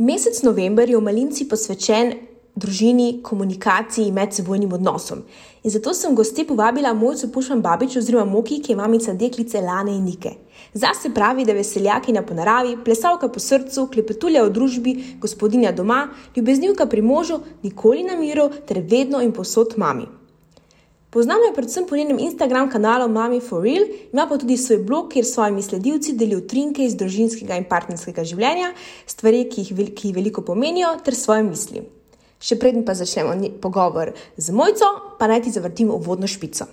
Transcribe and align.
Mesec 0.00 0.42
november 0.42 0.88
je 0.88 0.96
v 0.96 1.04
Malinci 1.04 1.44
posvečen 1.44 2.14
družini, 2.56 3.20
komunikaciji 3.20 4.06
in 4.08 4.14
medsebojnim 4.16 4.72
odnosom. 4.72 5.18
In 5.60 5.70
zato 5.70 5.92
sem 5.92 6.14
gosti 6.16 6.46
povabila 6.48 6.94
mojco 6.96 7.28
Pušman 7.28 7.60
Babič 7.60 7.98
oziroma 8.00 8.24
Moki, 8.24 8.62
ki 8.64 8.72
je 8.72 8.76
mamica 8.78 9.12
deklice 9.12 9.60
Lane 9.60 9.92
in 9.92 10.06
Nike. 10.08 10.32
Zase 10.72 11.12
pravi, 11.12 11.44
da 11.44 11.52
je 11.52 11.58
veseljakinja 11.58 12.22
po 12.22 12.32
naravi, 12.34 12.78
plesalka 12.84 13.28
po 13.28 13.40
srcu, 13.44 13.90
klepetulja 13.92 14.46
v 14.46 14.54
družbi, 14.56 14.94
gospodinja 15.20 15.74
doma, 15.76 16.06
ljubeznivka 16.36 16.86
pri 16.86 17.02
možu, 17.02 17.42
nikoli 17.62 18.02
na 18.02 18.16
miru 18.16 18.48
ter 18.64 18.80
vedno 18.80 19.20
in 19.20 19.36
posod 19.36 19.76
mami. 19.76 20.08
Poznamo 21.10 21.44
jo 21.44 21.52
predvsem 21.54 21.86
po 21.88 21.96
njenem 21.96 22.18
Instagram 22.18 22.70
kanalu 22.70 23.08
Mami 23.08 23.40
for 23.40 23.62
Real, 23.62 23.84
ima 24.12 24.26
pa 24.28 24.38
tudi 24.38 24.56
svoj 24.56 24.78
blog, 24.78 25.08
kjer 25.12 25.24
s 25.24 25.32
svojimi 25.34 25.62
sledilci 25.62 26.12
deli 26.12 26.36
utrinke 26.36 26.84
iz 26.84 26.94
družinskega 26.96 27.56
in 27.58 27.64
partnerskega 27.64 28.22
življenja, 28.24 28.68
stvari, 29.06 29.40
ki 29.50 29.64
jih, 29.64 29.88
ki 29.90 30.08
jih 30.08 30.14
veliko 30.14 30.44
pomenijo, 30.46 30.92
ter 31.04 31.16
svoje 31.18 31.42
misli. 31.42 31.82
Še 32.38 32.58
predtem 32.62 32.84
pa 32.86 32.94
začnemo 32.94 33.34
pogovor 33.60 34.12
z 34.36 34.54
mojco, 34.54 34.86
pa 35.18 35.26
naj 35.26 35.42
ti 35.48 35.50
zavrtimo 35.50 35.96
uvodno 35.98 36.30
špico. 36.30 36.68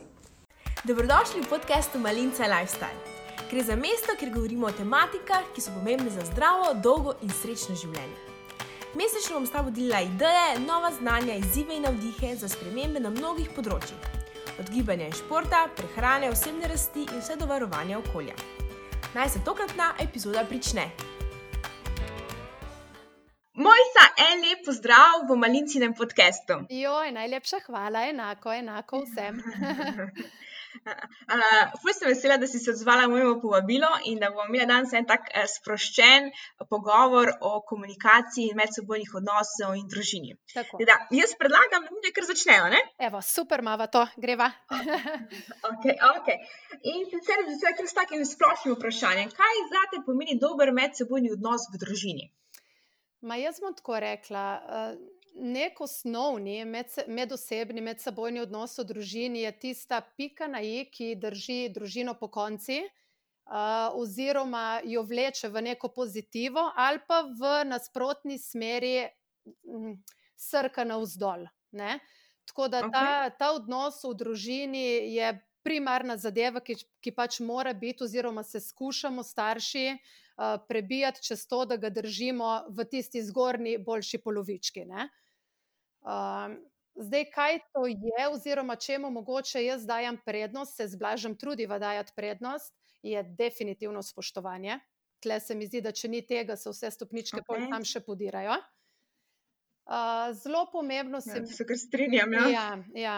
Dobrodošli 0.86 1.42
v 1.42 1.50
podkastu 1.50 1.98
Malinca 1.98 2.45
Lifestyle. 2.45 3.02
Gre 3.50 3.64
za 3.64 3.76
mesto, 3.76 4.14
kjer 4.20 4.36
govorimo 4.36 4.70
o 4.70 4.72
tematikah, 4.72 5.50
ki 5.56 5.66
so 5.66 5.73
pomembne 5.80 6.14
za 6.14 6.28
zdravo, 6.30 6.76
dolgo 6.78 7.17
in 7.26 7.34
srečno 7.42 7.73
življenje. 7.73 8.38
Mesečno 8.94 9.40
bom 9.40 9.50
s 9.50 9.56
tabo 9.58 9.73
delila 9.73 10.06
ideje, 10.06 10.62
nova 10.62 10.94
znanja, 10.94 11.42
izzive 11.42 11.73
in 11.73 11.90
navdihe 11.90 12.36
za 12.38 12.54
spremembe 12.54 13.02
na 13.02 13.09
mnogih 13.09 13.50
področjih 13.58 14.17
od 14.60 14.70
gibanja 14.70 15.06
in 15.06 15.14
športa, 15.14 15.68
prehrane, 15.76 16.30
osebne 16.30 16.68
rasti 16.68 17.06
in 17.14 17.20
vse 17.20 17.36
do 17.36 17.46
varovanja 17.46 18.00
okolja. 18.00 18.34
Naj 19.14 19.30
se 19.30 19.44
tokratna 19.46 19.94
epizoda 20.00 20.44
prične. 20.50 20.90
Mojca, 23.54 24.04
en 24.32 24.44
lep 24.46 24.66
pozdrav 24.66 25.24
v 25.30 25.36
malincinem 25.36 25.94
podkastu. 25.94 26.60
Joj, 26.70 27.12
najlepša 27.12 27.58
hvala, 27.66 28.06
enako, 28.09 28.54
enako 28.54 29.02
vsem. 29.06 29.42
Ful 31.82 31.94
sem 31.94 32.10
vesela, 32.10 32.38
da 32.38 32.48
si 32.48 32.60
se 32.60 32.72
odzvala 32.72 33.08
mojemu 33.08 33.42
povabilu 33.42 33.90
in 34.06 34.20
da 34.20 34.30
bomo 34.30 34.46
imeli 34.50 34.68
danes 34.70 34.94
en 34.94 35.08
tak 35.09 35.30
uh, 35.32 35.46
sproščen 35.56 36.30
pogovor 36.70 37.32
o 37.42 37.62
komunikaciji 37.70 38.52
in 38.52 38.59
medsebojnih 38.62 39.16
odnosov 39.22 39.76
in 39.80 39.88
družini. 39.92 40.36
Da, 40.56 40.98
jaz 41.16 41.36
predlagam, 41.40 41.86
da 41.88 41.94
mi 41.94 42.06
nekaj 42.06 42.30
začnejo. 42.32 42.70
Ne? 42.74 42.82
Evo, 43.09 43.22
super, 43.22 43.64
mava 43.66 43.88
to, 43.92 44.06
greva. 44.18 44.50
okay, 45.72 45.98
okay. 46.14 46.40
In 46.94 47.06
sicer 47.12 47.46
z 47.52 47.94
takim 47.96 48.26
splošnim 48.26 48.78
vprašanjem, 48.78 49.34
kaj 49.36 49.62
zate 49.74 50.04
pomeni 50.06 50.40
dober 50.42 50.74
medsebojni 50.76 51.34
odnos 51.36 51.70
v 51.74 51.81
družini? 51.84 52.31
Ma 53.28 53.36
jaz 53.40 53.58
bom 53.59 53.74
tako 53.74 53.98
rekla. 54.00 54.48
Uh, 54.62 55.17
nek 55.40 55.82
osnovni 55.82 56.66
med, 56.66 56.86
medosebni, 57.08 57.82
medsebojni 57.82 58.42
odnos 58.42 58.78
v 58.78 58.86
družini 58.92 59.44
je 59.46 59.52
tista 59.60 60.02
pika 60.18 60.48
na 60.48 60.62
i, 60.62 60.86
ki 60.92 61.16
drži 61.22 61.70
družino 61.74 62.14
po 62.20 62.30
konci, 62.34 62.82
uh, 62.84 63.96
oziroma 63.98 64.82
jo 64.86 65.04
vleče 65.04 65.50
v 65.50 65.64
neko 65.70 65.90
pozitivo, 65.94 66.72
ali 66.76 67.02
pa 67.08 67.24
v 67.28 67.64
nasprotni 67.70 68.38
smeri 68.42 69.08
m, 69.66 69.98
srka 70.38 70.86
na 70.86 71.00
vzdolj. 71.02 71.48
Ne? 71.78 72.00
Tako 72.48 72.70
da 72.72 72.82
ta, 72.92 73.08
ta 73.30 73.52
odnos 73.56 74.02
v 74.04 74.14
družini 74.16 74.86
je 75.14 75.34
primarna 75.68 76.16
zadeva, 76.18 76.62
ki, 76.64 76.78
ki 77.04 77.12
pač 77.12 77.42
mora 77.44 77.74
biti, 77.76 78.06
oziroma 78.06 78.44
se 78.44 78.62
skušamo 78.64 79.24
starši. 79.24 79.98
Prebijati 80.70 81.24
čez 81.26 81.48
to, 81.50 81.64
da 81.66 81.80
ga 81.82 81.90
držimo 81.90 82.70
v 82.70 82.86
tisti 82.86 83.24
zgornji, 83.26 83.80
boljši 83.82 84.20
polovički. 84.22 84.84
Uh, 84.86 85.10
Um, 86.02 86.58
zdaj, 86.95 87.26
kaj 87.31 87.59
to 87.73 87.86
je, 87.88 88.28
oziroma 88.31 88.76
čemu 88.76 89.12
mogoče 89.12 89.66
jaz 89.66 89.86
dajem 89.86 90.17
prednost, 90.26 90.76
se 90.76 90.88
zblažem 90.88 91.35
trudiva 91.38 91.80
dajati 91.80 92.13
prednost, 92.16 92.74
je 93.03 93.24
definitivno 93.24 94.03
spoštovanje. 94.03 94.80
Tle 95.19 95.40
se 95.40 95.56
mi 95.56 95.68
zdi, 95.68 95.81
da 95.81 95.91
če 95.91 96.08
ni 96.08 96.22
tega, 96.25 96.56
se 96.56 96.69
vse 96.69 96.91
stopničke 96.91 97.41
okay. 97.41 97.69
tam 97.69 97.85
še 97.85 98.03
podirajo. 98.06 98.59
Uh, 99.88 100.34
zelo 100.35 100.66
pomembno 100.72 101.22
se 101.22 101.40
mi 101.40 101.47
zdi, 101.47 101.63
da 101.63 101.75
se 101.75 101.88
strinjam. 101.88 102.34
Ja. 102.34 102.47
Ja, 102.50 102.68
ja. 102.94 103.18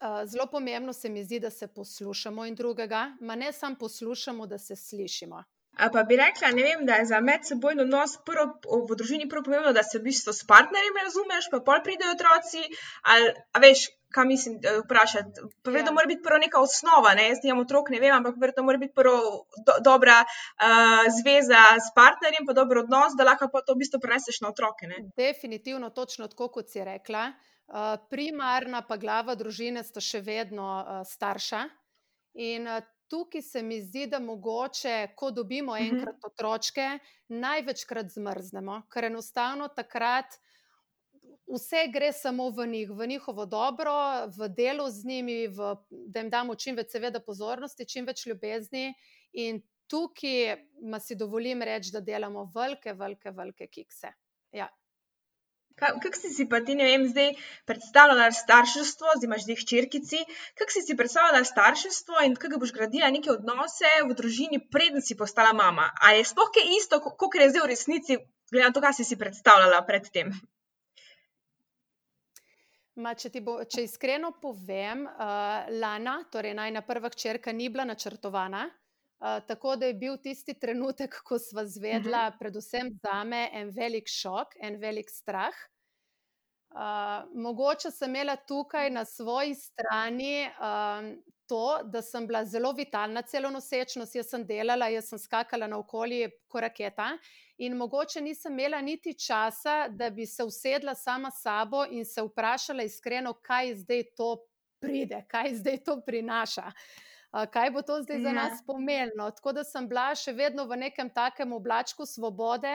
Uh, 0.00 0.24
zelo 0.26 0.46
pomembno 0.50 0.92
se 0.92 1.08
mi 1.08 1.24
zdi, 1.24 1.40
da 1.40 1.50
se 1.50 1.68
poslušamo 1.68 2.46
in 2.46 2.54
drugega, 2.54 3.16
ma 3.20 3.36
ne 3.36 3.52
samo 3.52 3.76
poslušamo, 3.78 4.46
da 4.46 4.58
se 4.58 4.76
slišimo. 4.76 5.44
Pa 5.74 6.02
bi 6.06 6.16
rekla, 6.16 6.52
vem, 6.54 6.86
da 6.86 7.00
je 7.00 7.06
za 7.10 7.20
medsebojno 7.20 7.82
odnos 7.82 8.16
prvo, 8.26 8.46
v 8.88 8.96
družini 8.96 9.28
prvo 9.28 9.42
pomembno, 9.42 9.72
da 9.74 9.82
se 9.82 9.98
v 9.98 10.06
bistvu 10.06 10.32
s 10.32 10.46
partnerjem 10.46 11.02
razumeš, 11.02 11.50
pa 11.50 11.60
pol 11.66 11.82
pridejo 11.82 12.14
otroci. 12.14 12.62
Ali, 13.10 13.32
a 13.52 13.62
veš, 13.64 13.88
kaj 14.14 14.28
mislim 14.30 14.60
vprašati? 14.84 15.42
Povedno 15.66 15.90
ja. 15.90 15.94
mora 15.94 16.06
biti 16.06 16.22
prvo 16.22 16.38
neka 16.38 16.60
osnova. 16.62 17.14
Ne? 17.18 17.26
Jaz 17.28 17.42
nimam 17.42 17.64
otrok, 17.64 17.90
ne 17.90 18.00
vem, 18.00 18.14
ampak 18.14 18.38
verjetno 18.40 18.62
mora 18.62 18.78
biti 18.78 18.94
prvo 18.94 19.46
do, 19.66 19.78
dobra 19.82 20.20
uh, 20.22 21.10
zveza 21.18 21.64
s 21.82 21.90
partnerjem, 21.98 22.46
pa 22.46 22.54
dober 22.54 22.84
odnos, 22.84 23.18
da 23.18 23.26
lahko 23.26 23.50
pa 23.52 23.64
to 23.66 23.74
v 23.74 23.82
bistvu 23.82 24.00
preneseš 24.00 24.40
na 24.46 24.54
otroke. 24.54 24.86
Ne? 24.86 25.02
Definitivno, 25.18 25.90
točno 25.90 26.30
tako, 26.30 26.52
kot 26.58 26.70
si 26.70 26.84
rekla. 26.84 27.32
Uh, 27.66 27.96
primarna 28.10 28.84
pa 28.86 29.00
glava 29.00 29.34
družine 29.34 29.82
sta 29.82 30.00
še 30.00 30.22
vedno 30.22 30.68
uh, 30.78 31.02
starša. 31.08 31.66
In 32.34 32.66
tukaj 33.08 33.42
se 33.42 33.62
mi 33.62 33.80
zdi, 33.82 34.06
da 34.06 34.18
mogoče, 34.18 35.08
ko 35.16 35.30
dobimo 35.30 35.74
mhm. 35.74 35.84
enkrat 35.84 36.24
otročke, 36.24 36.98
največkrat 37.28 38.10
zmrznemo, 38.14 38.82
ker 38.92 39.10
enostavno 39.10 39.68
takrat. 39.68 40.38
Vse 41.44 41.82
gre 41.92 42.08
samo 42.12 42.48
v 42.50 42.66
njih, 42.66 42.90
v 42.90 43.06
njihovo 43.06 43.44
dobro, 43.46 43.92
v 44.32 44.48
delu 44.48 44.86
z 44.90 45.04
njimi, 45.04 45.46
v, 45.48 45.74
da 45.90 46.22
jim 46.22 46.30
damo 46.32 46.54
čim 46.56 46.76
več, 46.76 46.94
seveda, 46.96 47.20
pozornosti, 47.20 47.84
čim 47.84 48.06
več 48.08 48.24
ljubezni. 48.26 48.94
In 49.44 49.60
tukaj, 49.90 50.56
ma 50.88 51.00
si 51.00 51.16
dovolim 51.20 51.62
reči, 51.62 51.92
da 51.92 52.00
delamo 52.00 52.46
velike, 52.54 52.94
velike, 52.96 53.30
velike 53.30 53.68
kikse. 53.68 54.14
Ja. 54.56 54.70
Kako 55.74 56.14
si 56.14 56.30
si 56.30 56.46
pa 56.48 56.60
ti, 56.62 56.76
ne 56.78 56.86
vem, 56.86 57.08
zdaj 57.10 57.32
predstavljala 57.66 58.30
starševstvo, 58.32 59.16
zdaj 59.16 59.26
imaš 59.26 59.46
dve 59.48 59.56
hčerkici, 59.58 60.20
kako 60.58 60.70
si 60.70 60.82
si 60.86 60.96
predstavljala 60.96 61.44
starševstvo 61.44 62.22
in 62.28 62.36
kako 62.38 62.60
boš 62.62 62.72
gradila 62.76 63.10
neke 63.10 63.32
odnose 63.34 63.90
v 64.06 64.14
družini, 64.14 64.62
preden 64.70 65.02
si 65.02 65.18
postala 65.18 65.52
mama? 65.52 65.90
Ali 66.00 66.22
je 66.22 66.30
sploh 66.30 66.52
kaj 66.54 66.70
isto, 66.78 67.00
kot 67.02 67.34
je 67.40 67.50
zdaj 67.50 67.66
v 67.66 67.70
resnici, 67.72 68.18
glede 68.52 68.68
na 68.68 68.74
to, 68.76 68.84
kaj 68.84 69.00
si 69.00 69.08
si 69.08 69.18
predstavljala 69.18 69.82
predtem? 69.88 70.30
Ma, 72.94 73.16
če, 73.18 73.32
bo, 73.42 73.58
če 73.66 73.82
iskreno 73.88 74.30
povem, 74.38 75.02
uh, 75.10 75.66
Lana, 75.82 76.20
torej 76.30 76.54
najna 76.54 76.84
prva 76.86 77.10
hčerka, 77.10 77.50
ni 77.50 77.66
bila 77.66 77.82
načrtovana. 77.90 78.68
Uh, 79.24 79.46
tako 79.46 79.76
da 79.76 79.86
je 79.86 79.94
bil 79.94 80.16
tisti 80.16 80.54
trenutek, 80.54 81.14
ko 81.28 81.38
smo 81.38 81.64
zvedla, 81.64 82.18
uh 82.18 82.24
mhm. 82.24 82.34
-huh. 82.34 82.38
predvsem 82.38 82.90
za 83.02 83.24
me, 83.24 83.50
en 83.52 83.70
velik 83.70 84.08
šok, 84.08 84.48
en 84.60 84.76
velik 84.76 85.10
strah. 85.10 85.54
Uh, 86.70 86.80
mogoče 87.34 87.90
sem 87.90 88.10
imela 88.10 88.36
tukaj 88.36 88.90
na 88.90 89.04
svoji 89.04 89.54
strani 89.54 90.48
um, 90.48 91.22
to, 91.46 91.80
da 91.84 92.02
sem 92.02 92.26
bila 92.26 92.44
zelo 92.44 92.72
vitalna, 92.72 93.22
celo 93.22 93.50
nosečnost, 93.50 94.14
jaz 94.14 94.28
sem 94.28 94.46
delala, 94.46 94.88
jaz 94.88 95.08
sem 95.08 95.18
skakala 95.18 95.66
na 95.66 95.78
okolje, 95.78 96.30
kot 96.48 96.60
raketa. 96.60 97.18
In 97.58 97.76
mogoče 97.76 98.20
nisem 98.20 98.52
imela 98.52 98.80
niti 98.80 99.14
časa, 99.18 99.88
da 99.88 100.10
bi 100.10 100.26
se 100.26 100.44
usedla 100.44 100.94
sama 100.94 101.30
s 101.30 101.42
sabo 101.42 101.84
in 101.90 102.04
se 102.04 102.22
vprašala 102.22 102.82
iskreno, 102.82 103.32
kaj 103.32 103.74
zdaj 103.74 104.02
to 104.16 104.36
pride, 104.80 105.24
kaj 105.28 105.54
zdaj 105.54 105.84
to 105.84 106.00
prinaša. 106.06 106.66
Uh, 106.66 107.13
kaj 107.52 107.70
bo 107.74 107.82
to 107.82 107.98
zdaj 108.02 108.20
za 108.22 108.28
ja. 108.28 108.34
nas 108.34 108.62
pomenilo. 108.66 109.30
Tako 109.30 109.52
da 109.52 109.64
sem 109.64 109.88
bila 109.88 110.12
še 110.14 110.32
vedno 110.32 110.66
v 110.70 110.78
nekem 110.86 111.10
takem 111.10 111.52
oblačku 111.52 112.06
svobode, 112.06 112.72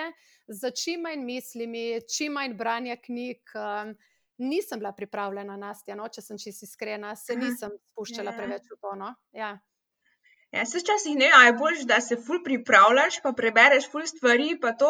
za 0.47 0.71
čim 0.71 1.05
manj 1.07 1.23
mislimi, 1.25 2.01
čim 2.09 2.35
manj 2.35 2.57
branja 2.59 2.97
knjig. 2.99 3.39
Um, 3.55 3.95
nisem 4.39 4.79
bila 4.79 4.91
pripravljena 4.95 5.57
na 5.57 5.67
nas, 5.67 5.83
no, 5.95 6.07
če 6.07 6.21
sem 6.21 6.37
čisto 6.39 6.63
iskrena, 6.65 7.15
se 7.15 7.35
nisem 7.35 7.73
spuščala 7.91 8.31
ja. 8.31 8.37
preveč 8.37 8.69
v 8.71 8.77
to. 8.79 8.93
No? 8.95 9.13
Ja. 9.35 9.57
Ja, 10.49 10.63
se 10.65 10.79
včasih 10.81 11.13
ne 11.13 11.27
vem, 11.29 11.41
je 11.45 11.53
bolj, 11.53 11.81
da 11.85 11.99
se 12.01 12.15
ful 12.25 12.39
pripravljaš, 12.45 13.19
pa 13.21 13.31
prebereš 13.37 13.85
ful 13.91 14.05
stvari, 14.09 14.55
pa 14.61 14.71
to, 14.81 14.87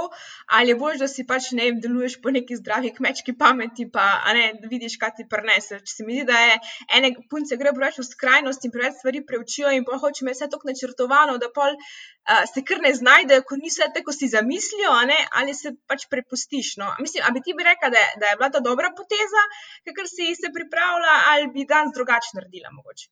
ali 0.55 0.71
je 0.71 0.75
bolj, 0.79 0.99
da 1.01 1.07
si 1.11 1.25
pač 1.27 1.49
ne 1.57 1.65
vem, 1.67 1.79
deluješ 1.83 2.13
po 2.23 2.31
neki 2.31 2.55
zdravi 2.61 2.93
kmečki 2.95 3.33
pameti, 3.41 3.89
pa 3.91 4.05
ne 4.37 4.45
vidiš, 4.71 4.95
kaj 5.01 5.11
ti 5.17 5.25
prenese. 5.33 5.81
Če 5.83 5.95
se 5.97 6.05
mi 6.07 6.15
zdi, 6.15 6.23
da 6.29 6.37
je 6.45 6.53
ene 6.99 7.09
punce 7.33 7.57
gre 7.59 7.73
preveč 7.75 7.99
v 7.99 8.05
skrajnost 8.07 8.67
in 8.69 8.71
preveč 8.75 9.01
stvari 9.01 9.19
preučijo 9.31 9.73
in 9.75 9.83
pa 9.89 9.99
hoče 9.99 10.27
me 10.27 10.35
vse 10.37 10.47
tako 10.53 10.69
načrtovano, 10.69 11.35
da 11.43 11.49
pol 11.57 11.75
se 12.53 12.63
kar 12.69 12.79
ne 12.85 12.93
znajdejo, 12.95 13.43
ko 13.49 13.57
niso 13.59 13.89
tako, 13.89 14.13
kot 14.13 14.19
si 14.19 14.29
zamislijo, 14.31 14.93
ali 15.41 15.55
se 15.57 15.73
pač 15.91 16.05
prepustiš. 16.13 16.77
No? 16.79 16.93
Mislim, 17.03 17.25
a 17.27 17.33
bi 17.35 17.41
ti 17.43 17.57
bi 17.57 17.65
rekla, 17.67 17.89
da, 17.97 18.05
da 18.21 18.31
je 18.31 18.37
bila 18.39 18.49
to 18.55 18.63
dobra 18.69 18.93
poteza, 18.95 19.43
ker 19.91 20.07
si 20.07 20.29
se 20.39 20.53
pripravila, 20.55 21.17
ali 21.33 21.51
bi 21.51 21.67
danes 21.67 21.91
drugače 21.99 22.37
naredila 22.39 22.71
mogoče. 22.77 23.09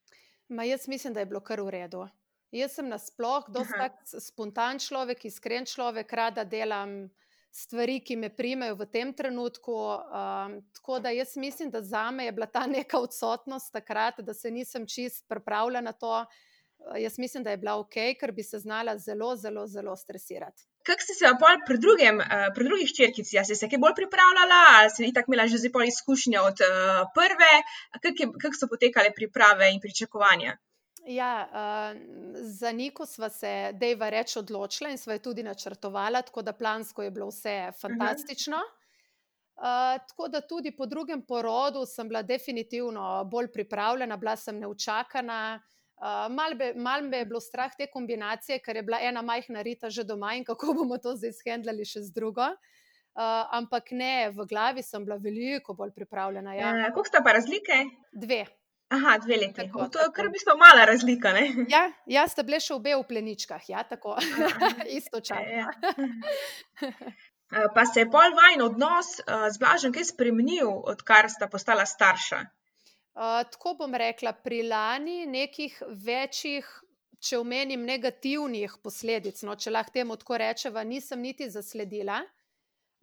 Ma 0.55 0.63
jaz 0.63 0.87
mislim, 0.87 1.11
da 1.13 1.19
je 1.19 1.29
bilo 1.33 1.43
kar 1.43 1.59
v 1.59 1.75
redu. 1.75 2.05
Jaz 2.51 2.77
sem 2.77 2.87
nasplošno 2.87 3.53
dosta 3.53 4.19
spontan 4.19 4.79
človek, 4.79 5.25
iskren 5.27 5.65
človek, 5.67 6.13
rada 6.13 6.45
delam 6.47 7.09
stvari, 7.51 7.99
ki 8.05 8.15
me 8.15 8.29
primejo 8.29 8.77
v 8.79 8.87
tem 8.91 9.13
trenutku. 9.13 9.75
Um, 9.75 10.59
tako 10.77 10.99
da 11.03 11.11
jaz 11.11 11.35
mislim, 11.35 11.71
da 11.71 11.81
za 11.81 12.11
me 12.11 12.25
je 12.25 12.31
bila 12.31 12.47
ta 12.47 12.67
neka 12.67 12.99
odsotnost 12.99 13.73
takrat, 13.73 14.21
da 14.21 14.33
se 14.33 14.51
nisem 14.51 14.85
čist 14.87 15.25
pripravljala 15.27 15.81
na 15.81 15.91
to. 15.91 16.13
Uh, 16.21 16.95
jaz 17.01 17.17
mislim, 17.19 17.43
da 17.43 17.51
je 17.51 17.57
bila 17.57 17.75
ok, 17.81 17.97
ker 18.19 18.31
bi 18.31 18.43
se 18.43 18.59
znala 18.59 18.97
zelo, 18.97 19.35
zelo, 19.35 19.67
zelo 19.67 19.95
stresirati. 19.95 20.63
Kako 20.87 21.03
si 21.03 21.13
se 21.19 21.33
pa 21.39 21.49
pri, 21.67 21.77
drugem, 21.83 22.21
uh, 22.23 22.47
pri 22.55 22.69
drugih 22.69 22.93
črkici, 22.95 23.37
ali 23.37 23.49
si 23.49 23.55
se 23.55 23.69
kaj 23.69 23.81
bolj 23.83 23.97
pripravljala, 23.97 24.61
ali 24.77 24.93
si 24.93 25.11
tako 25.13 25.33
imela 25.33 25.47
že 25.47 25.57
zdaj 25.57 25.87
izkušnje 25.87 26.39
od 26.39 26.63
uh, 26.63 27.03
prve, 27.17 27.53
kako 28.03 28.39
kak 28.39 28.55
so 28.55 28.71
potekale 28.71 29.11
priprave 29.11 29.73
in 29.73 29.83
pričakovanja? 29.83 30.55
Ja, 31.07 31.47
uh, 31.51 32.01
za 32.33 32.71
Niko 32.71 33.05
smo 33.05 33.29
se, 33.29 33.71
Dejva, 33.73 34.09
reč 34.09 34.35
odločila 34.35 34.89
in 34.91 34.97
smo 34.97 35.13
jo 35.13 35.19
tudi 35.19 35.43
načrtovali, 35.43 36.19
tako 36.25 36.41
da 36.41 36.53
plansko 36.53 37.03
je 37.03 37.11
bilo 37.11 37.29
vse 37.31 37.71
fantastično. 37.81 38.57
Uh, 38.57 39.95
tako 40.09 40.27
da 40.27 40.41
tudi 40.41 40.75
po 40.75 40.85
drugem 40.85 41.21
porodu 41.21 41.85
sem 41.85 42.07
bila 42.07 42.21
definitivno 42.21 43.23
bolj 43.25 43.47
pripravljena, 43.53 44.17
bila 44.17 44.35
sem 44.35 44.59
neučakana. 44.59 45.61
Uh, 45.97 46.27
mal, 46.35 46.53
be, 46.55 46.73
mal 46.75 47.01
me 47.01 47.17
je 47.17 47.25
bilo 47.25 47.39
strah 47.39 47.71
te 47.77 47.87
kombinacije, 47.87 48.59
ker 48.59 48.75
je 48.75 48.83
bila 48.83 48.99
ena 49.01 49.21
majhna 49.21 49.61
rita 49.61 49.89
že 49.89 50.03
doma 50.03 50.35
in 50.35 50.43
kako 50.45 50.73
bomo 50.73 50.97
to 50.97 51.15
zdaj 51.15 51.33
shendlali 51.39 51.85
še 51.85 52.03
z 52.03 52.13
drugo. 52.13 52.51
Uh, 53.17 53.47
ampak 53.55 53.95
ne, 53.95 54.29
v 54.29 54.45
glavi 54.45 54.83
sem 54.83 55.05
bila 55.05 55.15
veliko 55.17 55.73
bolj 55.73 55.95
pripravljena. 55.95 56.53
Ja. 56.53 56.75
Uh, 56.75 56.85
Kako 56.91 57.07
sta 57.07 57.23
pa 57.23 57.31
razlike? 57.39 57.85
Dve. 58.11 58.43
Aha, 58.89 59.17
dve 59.17 59.37
leti. 59.37 59.53
Tako, 59.53 59.87
to 59.91 59.99
je 59.99 60.11
kar 60.15 60.29
bistvo 60.31 60.55
mala 60.57 60.85
razlika. 60.85 61.33
Ne? 61.35 61.65
Ja, 61.69 61.87
jaz 62.05 62.31
sta 62.31 62.43
bile 62.47 62.59
še 62.63 62.71
obe 62.77 62.93
v 62.95 63.03
pleničkah, 63.09 63.65
ja, 63.69 63.83
tako 63.83 64.15
istočasno. 64.99 65.57
Ja. 65.59 65.71
Eh, 67.47 67.63
pa 67.71 67.85
se 67.87 68.01
je 68.01 68.07
pol 68.11 68.33
vajen 68.35 68.59
odnos 68.59 69.21
uh, 69.21 69.45
z 69.47 69.59
Blažem 69.61 69.93
kaj 69.95 70.09
spremenil, 70.09 70.67
odkar 70.91 71.29
sta 71.31 71.47
postala 71.47 71.85
starša? 71.87 72.41
Uh, 73.15 73.37
tako 73.47 73.71
bom 73.79 73.95
rekla, 73.95 74.33
pri 74.43 74.65
lani 74.67 75.21
nekih 75.31 75.77
večjih, 75.87 76.67
če 77.23 77.39
omenim, 77.39 77.85
negativnih 77.87 78.75
posledic, 78.83 79.39
no, 79.47 79.55
če 79.55 79.71
lahko 79.71 79.95
temu 79.95 80.19
tako 80.19 80.41
rečeva, 80.43 80.83
nisem 80.83 81.23
niti 81.23 81.47
zasledila. 81.47 82.19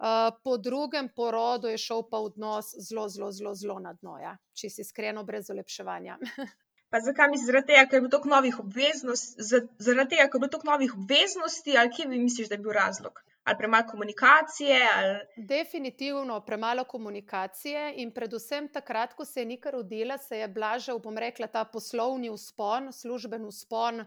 Uh, 0.04 0.34
po 0.44 0.58
drugem 0.58 1.08
porodu 1.16 1.68
je 1.68 1.78
šel 1.78 2.02
pa 2.10 2.18
odnos 2.20 2.74
zelo, 2.88 3.08
zelo, 3.08 3.30
zelo, 3.32 3.54
zelo 3.54 3.78
na 3.80 3.92
dno, 3.92 4.18
ja. 4.20 4.34
če 4.52 4.68
si 4.68 4.82
iskreno, 4.84 5.22
brez 5.24 5.48
olepševanja. 5.54 6.18
pa 6.92 7.00
zakaj 7.00 7.30
misliš, 7.32 7.46
zaradi 7.46 7.70
tega, 7.70 7.84
ker 7.88 7.96
je 7.96 8.02
bilo 8.04 8.10
toliko 8.12 8.32
novih 8.34 8.58
obveznosti, 8.60 9.46
zaradi 9.86 10.10
tega, 10.12 10.26
ker 10.26 10.36
je 10.36 10.42
bilo 10.42 10.50
toliko 10.52 10.70
novih 10.70 10.92
obveznosti, 10.98 11.78
ali 11.80 11.94
kje 11.96 12.08
bi 12.10 12.20
misliš, 12.26 12.52
da 12.52 12.58
je 12.58 12.62
bil 12.66 12.76
razlog? 12.76 13.22
Ali 13.48 13.60
premalo 13.62 13.88
komunikacije? 13.94 14.82
Ali... 14.92 15.16
Definitivno 15.54 16.36
premalo 16.44 16.84
komunikacije, 16.84 17.88
in 18.04 18.12
predvsem 18.12 18.68
takrat, 18.76 19.16
ko 19.16 19.24
se 19.24 19.40
je 19.40 19.48
nekaj 19.54 19.78
rodila, 19.78 20.20
se 20.20 20.44
je 20.44 20.52
blažal, 20.52 21.00
bom 21.00 21.16
rekla, 21.16 21.48
ta 21.48 21.64
poslovni 21.64 22.28
uspon, 22.28 22.92
služben 22.92 23.48
uspon, 23.48 24.04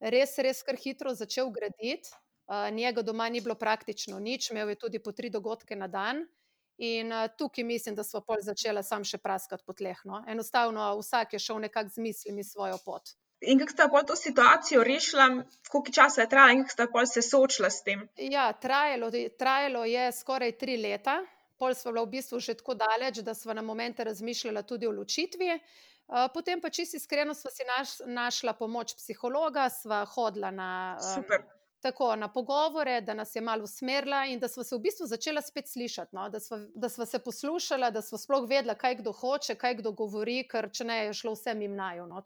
res, 0.00 0.36
res 0.44 0.60
kar 0.60 0.76
hitro 0.76 1.16
začel 1.16 1.48
graditi 1.56 2.12
njega 2.72 3.02
doma 3.02 3.28
ni 3.28 3.40
bilo 3.40 3.54
praktično 3.54 4.18
nič, 4.18 4.50
imel 4.50 4.68
je 4.68 4.78
tudi 4.78 4.98
po 4.98 5.12
tri 5.12 5.30
dogodke 5.30 5.76
na 5.76 5.88
dan. 5.88 6.26
In 6.78 7.12
uh, 7.12 7.26
tukaj 7.38 7.64
mislim, 7.64 7.94
da 7.94 8.04
smo 8.04 8.20
pol 8.20 8.38
začela 8.40 8.82
sam 8.86 9.04
še 9.04 9.18
praskati 9.18 9.64
po 9.66 9.74
tleh. 9.74 9.98
No? 10.06 10.22
Enostavno, 10.30 10.92
vsak 11.00 11.32
je 11.34 11.40
šel 11.42 11.58
nekako 11.66 11.90
z 11.90 12.04
mislimi 12.04 12.44
svojo 12.44 12.78
pot. 12.84 13.10
In 13.40 13.58
kako 13.58 13.72
ste 13.72 13.88
pol 13.90 14.04
to 14.06 14.16
situacijo 14.16 14.84
rešila, 14.86 15.26
koliko 15.70 15.92
časa 15.92 16.22
je 16.22 16.28
trajalo 16.28 16.52
in 16.52 16.62
kako 16.62 16.74
ste 16.74 16.86
pol 16.92 17.06
se 17.06 17.22
soočila 17.22 17.70
s 17.70 17.82
tem? 17.82 18.06
Ja, 18.16 18.52
trajalo, 18.52 19.10
trajalo 19.38 19.84
je 19.84 20.06
skoraj 20.12 20.54
tri 20.58 20.78
leta. 20.78 21.18
Pol 21.58 21.74
smo 21.74 21.92
bila 21.92 22.06
v 22.06 22.14
bistvu 22.14 22.38
že 22.40 22.54
tako 22.54 22.78
daleč, 22.78 23.22
da 23.26 23.34
smo 23.34 23.54
na 23.54 23.62
momente 23.62 24.04
razmišljala 24.04 24.62
tudi 24.62 24.86
o 24.86 24.94
ločitvi. 24.94 25.58
Potem 26.34 26.60
pa 26.60 26.70
čisto 26.70 26.96
iskreno 26.96 27.34
smo 27.34 27.50
si 27.50 27.66
naš, 27.66 27.98
našla 28.06 28.54
pomoč 28.54 28.94
psihologa, 28.96 29.66
sva 29.68 30.04
hodila 30.06 30.50
na. 30.50 30.96
Super. 31.14 31.42
Tako 31.80 32.16
na 32.16 32.28
pogovore, 32.32 33.00
da 33.00 33.14
nas 33.14 33.36
je 33.36 33.40
malo 33.40 33.64
usmerila 33.64 34.24
in 34.26 34.40
da 34.40 34.48
smo 34.48 34.64
se 34.64 34.76
v 34.76 34.78
bistvu 34.78 35.06
začela 35.06 35.42
spet 35.42 35.68
slišati. 35.68 36.16
No? 36.16 36.28
Da, 36.28 36.40
smo, 36.40 36.56
da 36.74 36.88
smo 36.88 37.06
se 37.06 37.18
poslušala, 37.18 37.90
da 37.90 38.02
smo 38.02 38.18
sploh 38.18 38.48
vedela, 38.48 38.74
kaj 38.74 38.94
kdo 38.94 39.12
hoče, 39.12 39.54
kaj 39.54 39.74
kdo 39.74 39.92
govori, 39.92 40.42
ker 40.50 40.70
če 40.72 40.84
ne 40.84 40.96
je 41.04 41.12
šlo 41.14 41.32
vse 41.36 41.54
jim 41.60 41.76
najo. 41.76 42.06
No? 42.06 42.22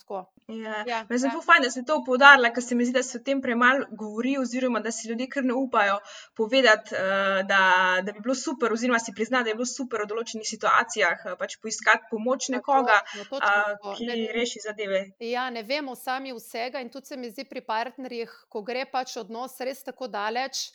Ja. 0.49 0.85
Ja, 0.87 1.07
me 1.09 1.19
zelo 1.19 1.41
ja. 1.41 1.45
fajn, 1.45 1.67
da 1.67 1.71
si 1.71 1.85
to 1.85 1.99
poudarila, 2.07 2.53
ker 2.53 2.65
se 2.65 2.75
mi 2.75 2.85
zdi, 2.85 2.95
da 2.97 3.03
se 3.03 3.19
o 3.19 3.25
tem 3.25 3.43
premalo 3.43 3.87
govori, 3.91 4.39
oziroma 4.39 4.81
da 4.81 4.93
si 4.93 5.09
ljudje 5.09 5.29
kar 5.29 5.45
ne 5.45 5.55
upajo 5.55 5.99
povedati, 6.37 6.95
uh, 6.95 7.43
da, 7.49 7.61
da 8.03 8.13
bi 8.13 8.21
bilo 8.21 8.35
super, 8.35 8.73
oziroma 8.73 8.99
si 8.99 9.13
priznati, 9.13 9.45
da 9.45 9.51
je 9.51 9.61
bilo 9.61 9.69
super 9.69 10.05
v 10.05 10.09
določenih 10.15 10.49
situacijah 10.49 11.27
uh, 11.27 11.37
pač 11.39 11.59
poiskati 11.63 12.09
pomoč 12.11 12.49
nekoga, 12.55 13.03
tako, 13.13 13.43
uh, 13.43 13.97
ki 13.99 14.09
ne, 14.09 14.17
reši 14.33 14.65
zadeve. 14.65 15.05
Ja, 15.21 15.51
ne 15.51 15.63
vemo 15.63 15.95
sami 15.99 16.33
vsega 16.33 16.81
in 16.81 16.89
tudi 16.91 17.13
se 17.13 17.21
mi 17.21 17.31
zdi 17.31 17.45
pri 17.49 17.61
partnerjih, 17.67 18.33
ko 18.49 18.65
gre 18.65 18.87
pač 18.89 19.19
odnos 19.21 19.42
odnos 19.43 19.61
res 19.61 19.83
tako 19.85 20.09
daleč. 20.09 20.71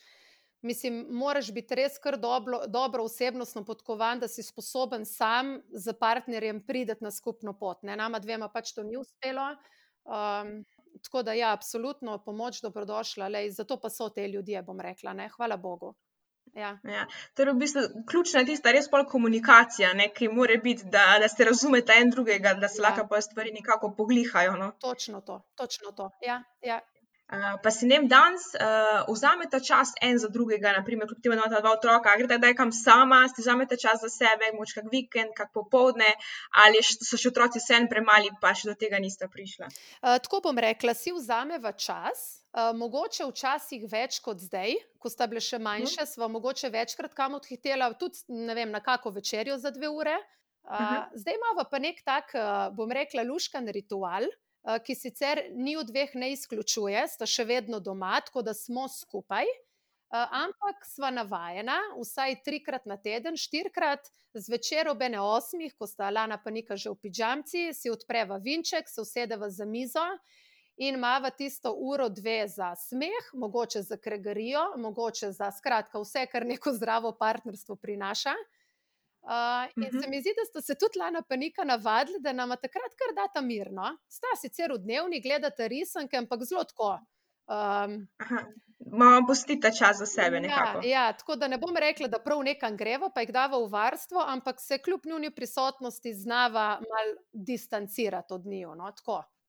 Mislim, 0.61 1.05
moraš 1.13 1.51
biti 1.53 1.75
res 1.75 1.99
kar 2.01 2.17
dobro, 2.17 2.63
dobro 2.67 3.03
osebnostno 3.03 3.63
podkovan, 3.65 4.19
da 4.19 4.27
si 4.27 4.43
sposoben 4.43 5.05
sam 5.05 5.61
z 5.69 5.93
partnerjem 5.99 6.63
priti 6.65 6.97
na 7.01 7.11
skupno 7.11 7.53
pot. 7.53 7.83
Ne? 7.83 7.95
Nama 7.95 8.19
dvema 8.19 8.49
pač 8.49 8.73
to 8.73 8.83
ni 8.83 8.97
uspelo. 8.97 9.51
Um, 10.07 10.63
tako 11.03 11.23
da, 11.23 11.33
ja, 11.33 11.53
absolutno 11.53 12.17
pomoč 12.25 12.61
dobrodošla, 12.61 13.27
lej, 13.27 13.51
zato 13.51 13.77
pa 13.79 13.89
so 13.89 14.09
te 14.09 14.27
ljudje, 14.27 14.63
bom 14.63 14.81
rekla. 14.81 15.13
Ne? 15.13 15.29
Hvala 15.35 15.57
Bogu. 15.57 15.93
Ja. 16.55 16.79
Ja, 16.83 17.05
torej, 17.35 17.53
v 17.53 17.59
bistvu, 17.61 17.81
ključna 18.09 18.41
je 18.41 18.53
tista 18.53 18.71
res 18.73 18.87
pol 18.89 19.03
komunikacija, 19.05 19.91
ne, 19.93 20.07
ki 20.15 20.29
mora 20.33 20.55
biti, 20.63 20.87
da, 20.89 21.17
da 21.21 21.27
se 21.29 21.45
razumete 21.45 21.93
en 22.01 22.09
drugega, 22.09 22.55
da 22.57 22.69
se 22.71 22.81
ja. 22.81 22.87
lahko 22.87 23.21
stvari 23.21 23.51
nekako 23.53 23.91
poglihajo. 23.97 24.55
No. 24.57 24.71
Točno 24.81 25.21
to, 25.21 25.41
točno 25.55 25.91
to. 25.91 26.09
Ja, 26.25 26.41
ja, 26.61 26.79
Uh, 27.27 27.59
pa 27.59 27.71
si 27.75 27.83
ne 27.85 27.97
vem, 27.97 28.05
danes 28.07 28.43
uh, 28.55 29.03
vzamete 29.11 29.59
čas 29.59 29.89
en 29.99 30.15
za 30.15 30.29
drugega, 30.31 30.71
naprimer, 30.71 31.09
kljub 31.09 31.19
temu, 31.19 31.35
da 31.35 31.41
imate 31.41 31.59
dva 31.59 31.73
otroka, 31.75 32.13
greste 32.15 32.37
da 32.39 32.53
kam 32.55 32.71
sama, 32.71 33.17
si 33.27 33.43
vzamete 33.43 33.75
čas 33.75 33.99
za 33.99 34.07
sebe, 34.07 34.53
moč 34.55 34.71
kak 34.77 34.87
vikend, 34.91 35.33
kak 35.35 35.51
popovdne, 35.51 36.07
ali 36.63 36.79
so 36.85 37.19
še 37.19 37.33
otroci 37.33 37.59
vsem 37.59 37.89
premali, 37.91 38.31
pa 38.39 38.53
še 38.55 38.71
do 38.71 38.77
tega 38.79 39.03
niste 39.03 39.27
prišli. 39.27 39.67
Uh, 39.67 40.15
tako 40.23 40.39
bom 40.47 40.63
rekla, 40.67 40.95
si 40.95 41.11
vzameva 41.11 41.75
čas. 41.75 42.39
Uh, 42.55 42.71
mogoče 42.79 43.27
včasih 43.27 43.83
več 43.91 44.21
kot 44.23 44.39
zdaj, 44.47 44.79
ko 44.95 45.11
sta 45.11 45.27
bile 45.27 45.43
še 45.43 45.59
manjše, 45.59 45.99
uh 45.99 46.07
-huh. 46.07 46.13
smo 46.13 46.31
mogoče 46.31 46.71
večkrat 46.71 47.13
kam 47.13 47.35
odhitela, 47.35 47.91
tudi 47.99 48.23
vem, 48.55 48.71
na 48.71 48.79
kako 48.79 49.11
večerjo 49.19 49.59
za 49.59 49.75
dve 49.75 49.91
ure. 49.91 50.15
Uh, 50.63 50.71
uh 50.71 50.79
-huh. 50.79 51.05
Zdaj 51.13 51.35
imamo 51.35 51.69
pa 51.69 51.79
nek 51.79 52.01
tak, 52.05 52.31
uh, 52.33 52.71
bom 52.71 52.91
rekla, 52.91 53.27
luškan 53.27 53.67
ritual, 53.67 54.23
uh, 54.23 54.35
Eh, 54.37 54.46
ki 54.85 54.95
sicer 54.95 55.45
ni 55.55 55.77
od 55.77 55.87
dveh 55.87 56.15
ne 56.15 56.31
izključuje, 56.33 57.05
sta 57.07 57.25
še 57.29 57.45
vedno 57.47 57.79
doma, 57.79 58.17
tako 58.25 58.43
da 58.43 58.53
smo 58.53 58.87
skupaj. 58.91 59.47
Uh, 60.07 60.23
ampak 60.31 60.85
sva 60.87 61.09
navajena, 61.11 61.75
vsaj 61.99 62.37
trikrat 62.45 62.85
na 62.87 62.95
teden, 62.95 63.35
štirikrat 63.35 64.07
zvečer 64.39 64.87
ob 64.87 65.01
ene 65.03 65.19
osmih, 65.19 65.73
ko 65.75 65.87
sta 65.87 66.07
Lana 66.09 66.37
pa 66.39 66.51
nika 66.51 66.77
že 66.79 66.93
v 66.93 66.99
pižamci, 67.03 67.73
si 67.75 67.91
odpreva 67.91 68.37
vinček, 68.39 68.87
se 68.87 69.03
usedeva 69.03 69.49
za 69.51 69.67
mizo 69.67 70.05
in 70.77 70.95
imava 70.95 71.29
tisto 71.29 71.73
uro, 71.73 72.07
dve 72.09 72.47
za 72.47 72.71
smeh, 72.79 73.33
mogoče 73.33 73.81
za 73.81 73.97
kregarijo, 73.97 74.77
mogoče 74.77 75.31
za 75.31 75.51
skratka 75.51 75.99
vse, 75.99 76.23
kar 76.31 76.45
neko 76.45 76.71
zdravo 76.71 77.11
partnerstvo 77.19 77.75
prinaša. 77.75 78.35
Uh, 79.27 79.33
in 79.75 79.83
uh 79.83 79.89
-huh. 79.89 80.03
se 80.03 80.09
mi 80.09 80.21
zdi, 80.21 80.31
da 80.39 80.45
ste 80.45 80.61
se 80.61 80.75
tudi 80.75 80.99
lana 80.99 81.21
panika 81.21 81.63
navadili, 81.63 82.19
da 82.19 82.33
nam 82.33 82.49
takrat 82.49 82.93
kar 82.99 83.11
data 83.15 83.41
mirno. 83.41 83.97
Sta 84.07 84.27
sicer 84.41 84.71
v 84.71 84.77
dnevni, 84.77 85.21
gledate 85.21 85.67
risanke, 85.67 86.17
ampak 86.17 86.43
zelo 86.43 86.63
tako. 86.63 86.99
Um, 87.47 88.07
Malo 88.91 89.27
pustite 89.27 89.71
čas 89.79 89.97
za 89.97 90.05
sebe. 90.05 90.37
Ja, 90.37 90.81
ja, 90.83 91.13
tako 91.13 91.35
da 91.35 91.47
ne 91.47 91.57
bom 91.57 91.75
rekla, 91.75 92.07
da 92.07 92.19
prav 92.19 92.43
nekam 92.43 92.77
greva, 92.77 93.09
pa 93.09 93.21
jih 93.21 93.31
dava 93.31 93.57
v 93.57 93.69
varstvo, 93.71 94.23
ampak 94.27 94.55
se 94.59 94.77
kljub 94.77 95.01
njuni 95.05 95.35
prisotnosti 95.35 96.13
znava 96.13 96.79
mal 96.79 97.15
distancirati 97.33 98.33
od 98.33 98.45
njiju. 98.45 98.75
No? 98.75 98.91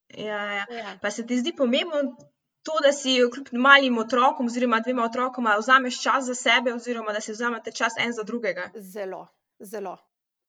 Ja, 0.08 0.44
ja. 0.44 0.66
Ja. 0.70 0.98
Pa 1.02 1.10
se 1.10 1.26
ti 1.26 1.36
zdi 1.36 1.52
pomembno 1.56 2.16
to, 2.62 2.72
da 2.82 2.92
si 2.92 3.18
kljub 3.34 3.46
malim 3.52 3.98
otrokom, 3.98 4.46
oziroma 4.46 4.80
dvema 4.80 5.04
otrokoma, 5.04 5.56
vzameš 5.58 6.02
čas 6.02 6.24
za 6.24 6.34
sebe, 6.34 6.74
oziroma 6.74 7.12
da 7.12 7.20
si 7.20 7.32
vzamete 7.32 7.72
čas 7.72 7.92
en 7.98 8.12
za 8.12 8.22
drugega? 8.22 8.70
Zelo 8.74 9.26
zelo. 9.60 9.96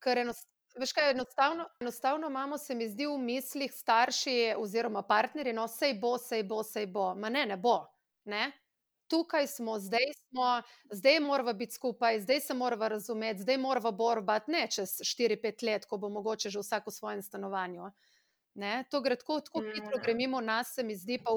Ker 0.04 0.18
enostavno, 0.18 0.60
veš 0.80 0.94
kaj, 0.94 1.12
enostavno, 1.12 1.66
enostavno 1.80 2.28
imamo, 2.28 2.58
se 2.58 2.76
mi 2.76 2.88
zdi, 2.88 3.08
v 3.08 3.18
mislih 3.18 3.74
starši 3.74 4.54
oziroma 4.58 5.02
partnerji, 5.02 5.54
no, 5.54 5.68
sej 5.68 5.94
bo, 6.00 6.18
sej 6.18 6.44
bo, 6.44 6.64
sej 6.64 6.88
bo. 6.88 7.14
Ma 7.16 7.30
ne, 7.30 7.46
ne 7.46 7.58
bo. 7.58 7.82
Ne? 8.26 8.52
Tukaj 9.10 9.48
smo, 9.48 9.80
zdaj 9.80 10.06
smo, 10.14 10.62
zdaj 10.92 11.20
moramo 11.20 11.54
biti 11.54 11.74
skupaj, 11.74 12.20
zdaj 12.22 12.40
se 12.40 12.54
moramo 12.54 12.88
razumeti, 12.88 13.42
zdaj 13.42 13.58
moramo 13.58 13.92
borbati, 13.92 14.52
ne 14.52 14.68
čez 14.72 15.00
4-5 15.02 15.66
let, 15.66 15.86
ko 15.86 15.98
bo 15.98 16.10
mogoče 16.10 16.50
že 16.50 16.60
vsak 16.60 16.88
v 16.88 16.92
svojem 16.94 17.22
stanovanju. 17.22 17.90
Ne? 18.54 18.84
To 18.92 19.02
gre 19.02 19.16
tako, 19.16 19.40
tako 19.40 19.64
hitro, 19.74 19.98
gre 20.04 20.14
mimo 20.14 20.42
nas, 20.42 20.76
se 20.76 20.84
mi 20.84 20.96
zdi, 20.96 21.18
pa 21.26 21.32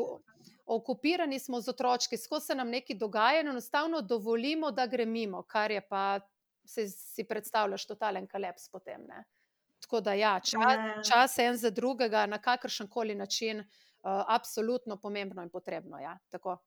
okupirani 0.67 1.38
smo 1.38 1.61
z 1.61 1.69
otročki, 1.69 2.17
skozi 2.17 2.47
se 2.47 2.55
nam 2.55 2.69
nekaj 2.69 2.97
dogaja 2.97 3.41
enostavno 3.41 4.00
dovolimo, 4.00 4.71
da 4.71 4.87
gremo, 4.87 5.43
kar 5.43 5.71
je 5.71 5.81
pa, 5.88 6.21
se, 6.73 6.88
si 6.88 7.25
predstavljaš, 7.25 7.87
totalen 7.87 8.26
kaleps 8.26 8.69
potem. 8.73 9.05
Ne? 9.09 9.25
Tako 9.83 10.00
da, 10.00 10.14
ja, 10.14 10.41
čas, 10.41 10.76
Ja. 10.79 11.02
čas 11.11 11.38
en 11.38 11.57
za 11.57 11.71
drugega, 11.71 12.26
na 12.26 12.38
kakršen 12.38 12.88
koli 12.88 13.14
način, 13.14 13.61
uh, 13.61 13.64
absolutno 14.29 14.97
pomembno 14.97 15.43
in 15.43 15.50
potrebno. 15.50 15.99
Ja, 15.99 16.19
tako. 16.31 16.59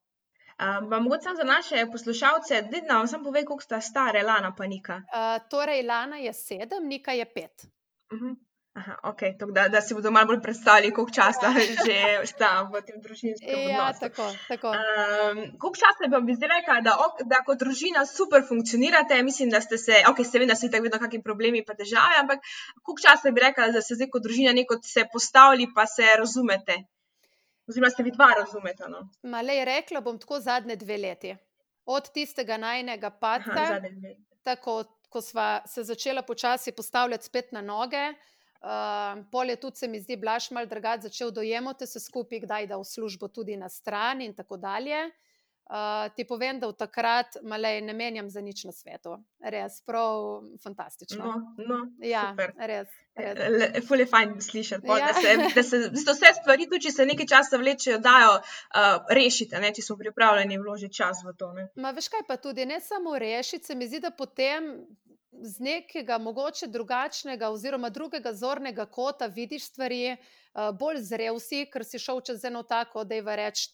Um, 0.56 0.90
pa 0.90 1.00
mogoče 1.00 1.22
samo 1.22 1.36
za 1.36 1.44
naše 1.44 1.86
poslušalce, 1.92 2.62
da 2.62 2.80
nam 2.94 3.06
samo 3.06 3.24
pove, 3.24 3.44
koliko 3.44 3.62
sta 3.64 3.80
stare 3.80 4.22
Lana 4.22 4.54
pa 4.56 4.66
Nika. 4.66 4.96
Uh, 4.96 5.48
torej, 5.50 5.82
Lana 5.82 6.16
je 6.16 6.32
sedem, 6.32 6.86
Nika 6.88 7.12
je 7.12 7.24
pet. 7.34 7.66
Uh 8.12 8.18
-huh. 8.20 8.36
Aha, 8.76 8.94
ok, 9.02 9.20
tako 9.38 9.52
da, 9.56 9.68
da 9.68 9.80
si 9.80 9.94
bodo 9.96 10.10
malo 10.10 10.26
bolj 10.26 10.40
predstavili, 10.44 10.92
koliko 10.94 11.12
časa 11.14 11.48
že 11.86 12.26
sta 12.28 12.48
v 12.72 12.82
tem 12.84 12.98
družinskem 13.00 13.48
Ja, 13.70 13.86
odnosu. 13.86 14.00
tako, 14.00 14.26
tako. 14.48 14.72
Um, 14.76 15.38
koliko 15.60 15.78
časa 15.80 16.04
bi 16.04 16.12
vam 16.12 16.28
zdaj 16.36 16.50
rekla, 16.52 16.74
da, 16.84 16.96
da 17.24 17.38
kot 17.46 17.58
družina 17.62 18.02
super 18.06 18.44
funkcionirate? 18.48 19.22
Mislim, 19.22 19.48
da 19.50 19.60
ste 19.64 19.78
se, 19.78 20.02
ok, 20.10 20.20
se 20.26 20.38
vem, 20.38 20.48
da 20.48 20.58
so 20.60 20.68
tako 20.68 20.84
vedno 20.90 21.00
kakšni 21.00 21.22
problemi 21.22 21.62
in 21.62 21.64
težave, 21.64 22.20
ampak 22.20 22.44
koliko 22.82 23.00
časa 23.06 23.32
bi 23.32 23.40
rekla, 23.46 23.70
da 23.72 23.80
ste 23.80 23.96
zdaj 23.96 24.10
kot 24.12 24.26
družina 24.28 24.52
neko 24.52 24.76
se 24.84 25.06
postavili, 25.12 25.70
pa 25.74 25.86
se 25.86 26.12
razumete? 26.18 26.76
Oziroma, 27.66 27.90
ste 27.90 28.04
vi 28.04 28.12
dva 28.12 28.28
razumete? 28.42 28.92
No? 28.92 29.06
Malej 29.22 29.64
rekla 29.64 30.04
bom 30.04 30.20
tako 30.20 30.40
zadnje 30.40 30.76
dve 30.76 31.00
leti. 31.00 31.32
Od 31.86 32.12
tistega 32.12 32.60
najnega 32.60 33.08
Aha, 33.08 33.18
padca, 33.20 33.80
dve. 33.80 34.16
tako 34.44 34.82
ko 35.08 35.20
sva 35.24 35.62
se 35.66 35.84
začela 35.84 36.22
počasi 36.22 36.72
postavljati 36.72 37.24
spet 37.24 37.52
na 37.52 37.64
noge. 37.64 38.12
Uh, 38.66 39.20
pol 39.30 39.50
je 39.50 39.56
tudi, 39.56 39.76
se 39.78 39.86
mi 39.88 40.00
zdi, 40.00 40.16
Blaž 40.18 40.50
mal 40.50 40.66
drugače 40.66 41.06
začel 41.06 41.30
dojemati 41.30 41.86
se 41.86 42.00
skupaj, 42.00 42.40
kdaj 42.42 42.66
da 42.66 42.76
v 42.76 42.84
službo 42.84 43.28
tudi 43.28 43.54
na 43.56 43.68
stran 43.68 44.20
in 44.20 44.34
tako 44.34 44.56
dalje. 44.56 45.04
Uh, 45.66 46.06
ti 46.14 46.22
povem, 46.24 46.60
da 46.62 46.68
v 46.70 46.74
takrat 46.78 47.38
malej 47.42 47.80
ne 47.82 47.92
menjam 47.94 48.28
za 48.30 48.38
nič 48.40 48.64
na 48.64 48.72
svetu. 48.72 49.16
Res, 49.42 49.80
prav 49.82 50.42
fantastično. 50.62 51.24
No, 51.26 51.54
no, 51.58 51.78
ja, 51.98 52.28
super. 52.30 52.52
res. 52.58 52.90
res. 53.18 53.38
Le- 53.50 53.82
Ful 53.82 53.98
je 53.98 54.06
fajn 54.06 54.36
slišati, 54.40 54.86
pol, 54.86 54.98
Ja. 54.98 55.08
da 55.10 55.14
se, 55.18 55.32
da 55.54 55.62
se 55.62 55.80
bistvu 55.90 56.14
vse 56.14 56.30
stvari, 56.38 56.68
tudi 56.70 56.84
če 56.86 56.92
se 56.94 57.06
nekaj 57.06 57.26
časa 57.26 57.58
vlečejo, 57.58 57.98
dajo 57.98 58.36
uh, 58.38 59.10
rešiti, 59.10 59.58
ne, 59.58 59.72
če 59.74 59.82
smo 59.82 59.96
pripravljeni 59.98 60.58
vložiti 60.58 60.94
čas 61.02 61.24
v 61.26 61.34
to. 61.34 61.50
Ne. 61.52 61.66
Ma 61.82 61.90
veš 61.90 62.08
kaj 62.14 62.22
pa 62.28 62.36
tudi, 62.38 62.66
ne 62.66 62.78
samo 62.80 63.18
rešiti, 63.18 63.66
se 63.66 63.74
mi 63.74 63.90
zdi, 63.90 64.00
da 64.06 64.10
potem 64.14 64.70
z 65.42 65.60
nekega 65.60 66.18
mogoče 66.18 66.66
drugačnega 66.66 67.50
oziroma 67.50 67.90
drugega 67.90 68.32
zornega 68.34 68.86
kota 68.86 69.26
vidiš 69.26 69.68
stvari, 69.70 70.16
uh, 70.16 70.70
bolj 70.78 71.02
zrel 71.02 71.40
si, 71.40 71.64
ker 71.72 71.84
si 71.84 71.98
šel 71.98 72.20
čez 72.20 72.44
eno 72.44 72.62
tako, 72.62 73.04
da 73.04 73.14
je 73.14 73.36
reč 73.36 73.68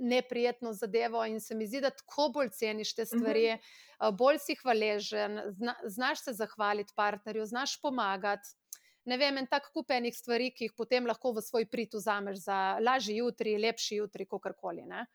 neprijetno 0.00 0.72
zadevo 0.72 1.24
in 1.24 1.40
se 1.40 1.54
mi 1.54 1.66
zdi, 1.66 1.80
da 1.80 1.90
tako 1.90 2.30
bolj 2.34 2.50
ceniš 2.56 2.94
te 2.94 3.06
stvari, 3.06 3.52
uh, 3.54 4.10
bolj 4.16 4.38
si 4.38 4.56
hvaležen, 4.62 5.40
zna, 5.58 5.76
znaš 5.84 6.24
se 6.24 6.32
zahvaliti 6.32 6.92
partnerju, 6.96 7.46
znaš 7.46 7.80
pomagati. 7.82 8.56
Ne 9.04 9.16
vem, 9.16 9.38
en 9.38 9.46
tak 9.48 9.70
kup 9.72 9.90
enih 9.90 10.14
stvari, 10.16 10.50
ki 10.52 10.68
jih 10.68 10.74
potem 10.76 11.06
lahko 11.08 11.32
v 11.32 11.42
svoj 11.42 11.64
prid 11.72 11.94
vzameš 11.96 12.44
za 12.44 12.78
lažji 12.84 13.16
jutri, 13.16 13.56
lepši 13.58 13.96
jutri, 14.02 14.26
kakorkoli. 14.28 14.84
ne. 14.86 15.06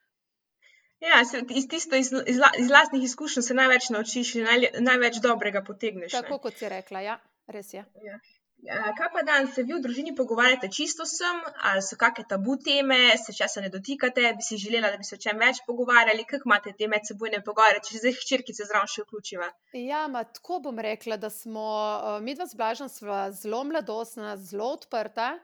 Ja, 1.04 1.26
se, 1.26 1.44
iz, 1.50 1.68
tisto 1.68 1.96
iz, 1.96 2.12
iz, 2.28 2.40
iz 2.58 2.70
lastnih 2.70 3.04
izkušenj 3.04 3.44
se 3.44 3.54
največ 3.54 3.90
naučiš 3.90 4.36
in 4.36 4.48
naj, 4.48 4.70
največ 4.80 5.20
dobrega 5.24 5.64
potegneš. 5.64 6.14
ne. 6.14 6.22
Tako 6.22 6.40
kot 6.48 6.58
si 6.58 6.70
rekla, 6.70 7.02
ja, 7.02 7.20
res 7.48 7.74
je. 7.74 7.86
Ja, 8.04 8.20
Kaj 8.98 9.10
pa 9.14 9.22
dan 9.22 9.48
se 9.54 9.64
vi 9.64 9.76
v 9.76 9.82
družini 9.84 10.16
pogovarjate 10.18 10.70
čisto 10.74 11.06
sem, 11.06 11.42
ali 11.70 11.82
so 11.86 11.98
kakšne 12.02 12.24
tabu 12.30 12.56
teme, 12.58 12.98
se 13.22 13.34
česa 13.38 13.62
ne 13.62 13.70
dotikate, 13.70 14.32
bi 14.38 14.46
si 14.46 14.58
želela, 14.58 14.90
da 14.90 14.98
bi 14.98 15.06
se 15.06 15.20
o 15.20 15.22
čem 15.22 15.38
več 15.38 15.60
pogovarjali, 15.68 16.26
kako 16.26 16.50
imate 16.50 16.74
te 16.80 16.88
medsebojne 16.90 17.44
pogovore, 17.46 17.84
če 17.86 18.02
zdaj 18.02 18.16
hčerkice 18.22 18.66
zraven 18.66 18.90
še 18.90 19.06
vključiva. 19.06 19.52
Ja, 19.78 20.06
ma, 20.10 20.24
tako 20.40 20.60
bom 20.66 20.82
rekla, 20.82 21.20
da 21.22 21.30
smo 21.30 21.66
uh, 21.68 22.18
mi 22.26 22.34
dva 22.34 22.48
z 22.50 22.58
Blažem 22.58 22.90
sva 22.90 23.28
zelo 23.36 23.62
mladostna, 23.70 24.34
zelo 24.42 24.72
odprta. 24.80 25.36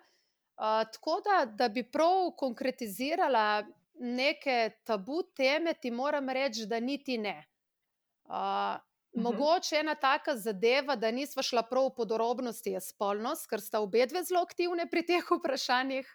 Uh, 0.58 0.82
tako 0.96 1.20
da, 1.26 1.44
da 1.46 1.70
bi 1.70 1.84
prav 1.84 2.32
konkretizirala 2.42 3.64
neke 4.02 4.72
tabu 4.84 5.22
teme, 5.38 5.74
ti 5.74 5.92
moram 5.92 6.30
reči, 6.30 6.66
da 6.66 6.80
niti 6.80 7.18
ne. 7.18 7.38
Uh, 8.26 8.82
Mhm. 9.14 9.24
Mogoče 9.24 9.76
ena 9.76 9.96
taka 9.96 10.38
zadeva, 10.38 10.96
da 10.96 11.12
nisva 11.12 11.44
šla 11.44 11.64
prav 11.68 11.90
v 11.90 11.96
podrobnosti, 11.96 12.72
je 12.72 12.82
spolnost, 12.82 13.50
ker 13.50 13.60
sta 13.62 13.82
obe 13.84 14.06
dve 14.08 14.24
zelo 14.24 14.42
aktivne 14.42 14.86
pri 14.90 15.04
teh 15.06 15.26
vprašanjih. 15.32 16.08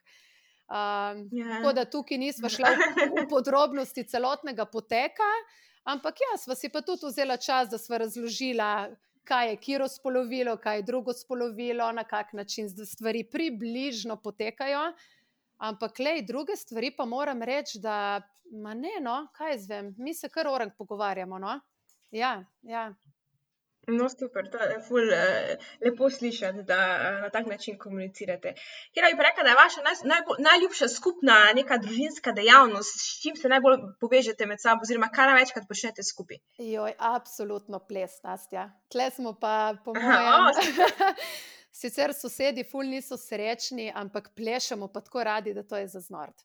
Um, 0.66 1.28
Ja. 1.32 1.60
Tako 1.60 1.72
da 1.72 1.84
tukaj 1.84 2.18
nisva 2.18 2.48
šla 2.48 2.72
v, 2.72 3.04
v 3.20 3.26
podrobnosti 3.28 4.02
celotnega 4.08 4.64
poteka, 4.64 5.28
ampak 5.84 6.24
ja, 6.24 6.38
sva 6.38 6.56
si 6.56 6.68
pa 6.68 6.80
tudi 6.80 7.06
vzela 7.06 7.36
čas, 7.36 7.68
da 7.68 7.78
sva 7.78 8.00
razložila, 8.02 8.88
kaj 9.24 9.50
je 9.50 9.56
kiro 9.56 9.88
spolovilo, 9.88 10.56
kaj 10.56 10.76
je 10.76 10.82
drugo 10.82 11.12
spolovilo, 11.12 11.92
na 11.92 12.04
kak 12.04 12.32
način 12.32 12.68
stvari 12.68 13.24
približno 13.30 14.16
potekajo. 14.16 14.92
Ampak, 15.56 15.98
lej, 15.98 16.22
druge 16.28 16.56
stvari 16.56 16.92
pa 16.96 17.04
moram 17.04 17.42
reči, 17.42 17.80
da, 17.80 18.20
ma 18.52 18.74
ne, 18.74 18.98
no, 19.00 19.26
kaj 19.36 19.54
jaz 19.54 19.68
vem, 19.68 19.94
mi 19.98 20.14
se 20.14 20.28
kar 20.28 20.48
orang 20.48 20.72
pogovarjamo. 20.78 21.38
No? 21.38 21.60
Ja, 22.10 22.44
ja. 22.62 22.90
No, 23.86 24.08
super, 24.08 24.48
to 24.50 24.58
je 24.58 24.80
ful, 24.82 25.12
uh, 25.14 25.66
lepo 25.84 26.10
slišati, 26.10 26.62
da 26.66 26.74
uh, 26.74 27.20
na 27.22 27.28
tak 27.30 27.46
način 27.46 27.78
komunicirate. 27.78 28.54
Kjer 28.94 29.04
bi 29.16 29.22
rekla, 29.22 29.44
da 29.46 29.52
je 29.52 29.58
vaša 29.60 29.82
naj, 29.86 29.94
najbolj, 30.04 30.40
najljubša 30.48 30.88
skupna 30.88 31.36
neka 31.54 31.78
družinska 31.78 32.32
dejavnost, 32.32 32.98
s 33.00 33.20
čim 33.22 33.36
se 33.36 33.48
najbolj 33.48 33.78
povežete 34.00 34.46
med 34.46 34.60
sabo, 34.60 34.82
oziroma 34.82 35.08
kaj 35.14 35.30
največkrat 35.30 35.68
počnete 35.68 36.02
skupaj? 36.02 36.42
Joj, 36.58 36.96
absolutno 36.98 37.78
ples, 37.88 38.18
Nastja. 38.24 38.72
Tle 38.90 39.10
smo 39.10 39.36
pa, 39.40 39.76
po 39.84 39.94
Aha, 39.96 40.18
mojem. 40.18 40.42
o, 40.42 41.22
Sicer 41.76 42.14
sosedi 42.16 42.62
ful 42.64 42.88
niso 42.88 43.18
srečni, 43.20 43.90
ampak 43.94 44.30
plešemo 44.36 44.88
pa 44.88 45.02
tako 45.04 45.24
radi, 45.28 45.52
da 45.54 45.62
to 45.62 45.76
je 45.76 45.88
za 45.92 46.00
znord. 46.00 46.38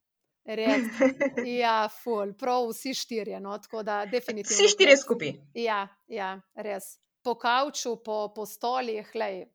Res. 0.44 0.90
Ja, 1.62 1.86
ful, 2.02 2.34
prav 2.34 2.68
vsi 2.72 2.92
štirje. 2.98 3.40
No, 3.40 3.54
tako 3.64 3.84
da, 3.88 4.02
definitivno. 4.12 4.58
Vsi 4.58 4.74
štirje 4.74 4.98
skupaj. 4.98 5.32
Ja, 5.56 5.86
ja, 6.12 6.34
res. 6.56 6.98
Po 7.24 7.36
kavču, 7.40 7.96
po, 8.04 8.26
po 8.36 8.46
stolih, 8.50 9.08
lej. 9.16 9.46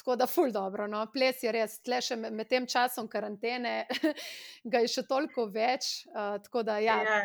Tako 0.00 0.16
da, 0.16 0.26
ful 0.26 0.50
dobro. 0.50 0.86
No. 0.90 1.04
Ples 1.12 1.42
je 1.44 1.52
res, 1.52 1.76
tle 1.84 2.00
še 2.02 2.16
med, 2.16 2.48
tem 2.50 2.66
časom 2.66 3.06
karantene, 3.12 3.84
ga 4.72 4.80
je 4.82 4.90
še 4.96 5.04
toliko 5.06 5.46
več. 5.52 6.06
Uh, 6.10 6.40
tako 6.42 6.64
da, 6.66 6.80
ja, 6.82 6.98
Ja. 7.04 7.20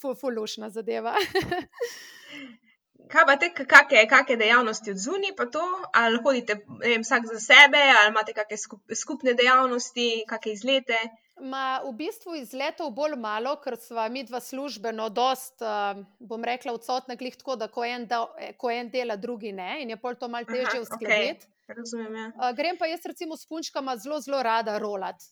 ful, 0.00 0.14
ful 0.16 0.38
lušna 0.38 0.70
zadeva. 0.70 1.16
Kaj 3.12 3.24
pa 3.26 3.36
te, 3.40 3.48
kakšne, 3.56 4.02
kakšne 4.08 4.36
dejavnosti 4.40 4.92
od 4.92 5.00
zunaj, 5.00 5.32
pa 5.36 5.46
to, 5.52 5.64
ali 5.96 6.20
hodite 6.24 6.58
vem, 6.82 7.04
vsak 7.04 7.26
za 7.30 7.40
sebe, 7.40 7.80
ali 8.00 8.12
imate 8.12 8.34
kakšne 8.36 8.58
skup, 8.60 8.82
skupne 8.94 9.34
dejavnosti, 9.38 10.08
kakšne 10.28 10.52
izlete? 10.52 11.00
Ma, 11.40 11.80
v 11.84 11.92
bistvu 11.94 12.34
izletov 12.40 12.90
bolj 12.96 13.14
malo, 13.20 13.54
ker 13.62 13.76
sva 13.78 14.08
mi 14.10 14.24
dva 14.26 14.40
službeno, 14.42 15.06
dost, 15.14 15.62
uh, 15.62 16.00
bom 16.18 16.44
rekla, 16.44 16.74
odsotna, 16.74 17.14
glih 17.14 17.36
tako, 17.38 17.54
da 17.56 17.68
ko 17.70 17.84
en, 17.86 18.08
da, 18.10 18.24
ko 18.58 18.72
en 18.74 18.90
dela, 18.90 19.16
drugi 19.16 19.52
ne, 19.54 19.78
in 19.82 19.94
je 19.94 20.00
pol 20.02 20.18
to 20.18 20.26
Aha, 20.26 20.42
težje 20.48 20.80
uskladiti. 20.82 21.46
Razumem, 21.68 22.16
ja. 22.16 22.26
Uh, 22.34 22.50
grem 22.56 22.78
pa 22.80 22.88
jaz, 22.90 23.06
recimo, 23.06 23.36
s 23.36 23.46
punčkama 23.46 23.96
zelo, 23.96 24.18
zelo 24.20 24.42
rada 24.42 24.78
rolat. 24.82 25.22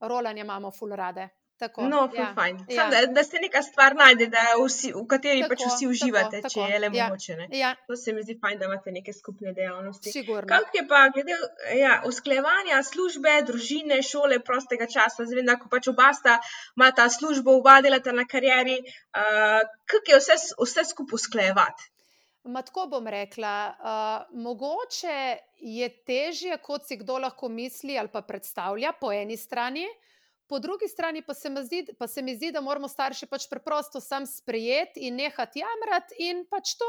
Rolanje 0.00 0.40
imamo 0.40 0.70
ful 0.72 0.96
rade. 0.96 1.28
Tako, 1.60 1.84
No, 1.84 2.06
ja, 2.16 2.30
fajn. 2.34 2.56
ja. 2.68 2.76
Sam, 2.76 2.90
da, 2.90 3.00
da 3.12 3.22
se 3.24 3.36
neka 3.42 3.60
stvar 3.62 3.94
najde, 3.96 4.30
vsi, 4.64 4.92
v 4.96 5.02
kateri 5.06 5.42
pač 5.42 5.58
Tako, 5.58 5.68
vsi 5.68 5.84
tako, 5.84 5.90
uživate, 5.90 6.38
tako, 6.40 6.52
če 6.54 6.68
je 6.70 6.78
le 6.78 6.88
ja. 6.92 7.04
mogoče. 7.04 7.36
Ne? 7.36 7.48
Ja, 7.58 7.74
To 7.86 7.96
se 7.96 8.12
mi 8.12 8.22
zdi 8.22 8.38
fajn, 8.40 8.58
da 8.58 8.64
imate 8.64 8.92
neke 8.92 9.12
skupne 9.12 9.52
dejavnosti. 9.52 10.12
sigurno. 10.12 10.48
Kako 10.48 10.80
je 10.80 10.84
pa 10.88 11.02
glede 11.12 11.36
ja, 11.76 12.00
usklajevanja 12.08 12.80
službe, 12.82 13.36
družine, 13.46 14.00
šole, 14.02 14.40
prostega 14.40 14.88
časa? 14.88 15.28
Zdaj 15.28 15.44
da 15.44 15.58
ko 15.60 15.68
pač 15.68 15.90
oba 15.92 16.08
sta, 16.16 16.38
imata 16.80 17.08
službo, 17.12 17.58
oba 17.60 17.80
delata 17.84 18.12
na 18.12 18.24
karieri, 18.24 18.80
uh, 18.80 19.60
kako 19.84 20.16
je 20.16 20.20
vse, 20.24 20.40
vse 20.56 20.84
skupaj 20.94 21.20
usklajevati? 21.20 21.90
Ma 22.48 22.62
tako 22.64 22.86
bom 22.88 23.04
rekla, 23.06 23.54
uh, 23.68 24.38
mogoče 24.40 25.36
je 25.60 25.88
težje, 26.08 26.56
kot 26.64 26.86
si 26.88 26.96
kdo 26.96 27.18
lahko 27.20 27.48
misli 27.52 27.98
ali 28.00 28.08
pa 28.08 28.22
predstavlja, 28.24 28.92
po 29.00 29.12
eni 29.12 29.36
strani, 29.36 29.84
po 30.50 30.58
drugi 30.58 30.88
strani 30.88 31.22
pa 31.22 31.34
se 31.34 31.50
mi 31.50 31.62
zdi, 31.64 31.84
se 32.08 32.22
mi 32.22 32.34
zdi 32.34 32.50
da 32.52 32.60
moramo 32.60 32.88
starši 32.90 33.28
pač 33.30 33.46
preprosto 33.46 34.00
sam 34.02 34.26
sprejeti 34.26 35.06
in 35.06 35.14
nehati 35.14 35.62
jamrati, 35.62 36.16
in 36.26 36.42
pač 36.50 36.74
to, 36.80 36.88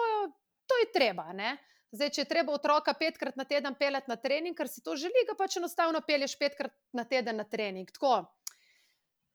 to 0.65 0.79
je 0.81 0.87
treba. 0.93 1.29
Ne? 1.37 1.53
Zdaj, 1.93 2.09
če 2.15 2.21
je 2.23 2.29
treba 2.31 2.55
otroka 2.57 2.93
petkrat 2.97 3.37
na 3.37 3.45
teden 3.45 3.75
peljati 3.77 4.09
na 4.09 4.17
trening, 4.17 4.57
ker 4.57 4.69
si 4.71 4.81
to 4.81 4.95
želi, 4.97 5.25
ga 5.29 5.37
pač 5.37 5.59
enostavno 5.61 6.01
pelješ 6.07 6.37
petkrat 6.41 6.73
na 6.97 7.05
teden 7.05 7.37
na 7.37 7.45
trening. 7.45 7.91
Tako. 7.93 8.23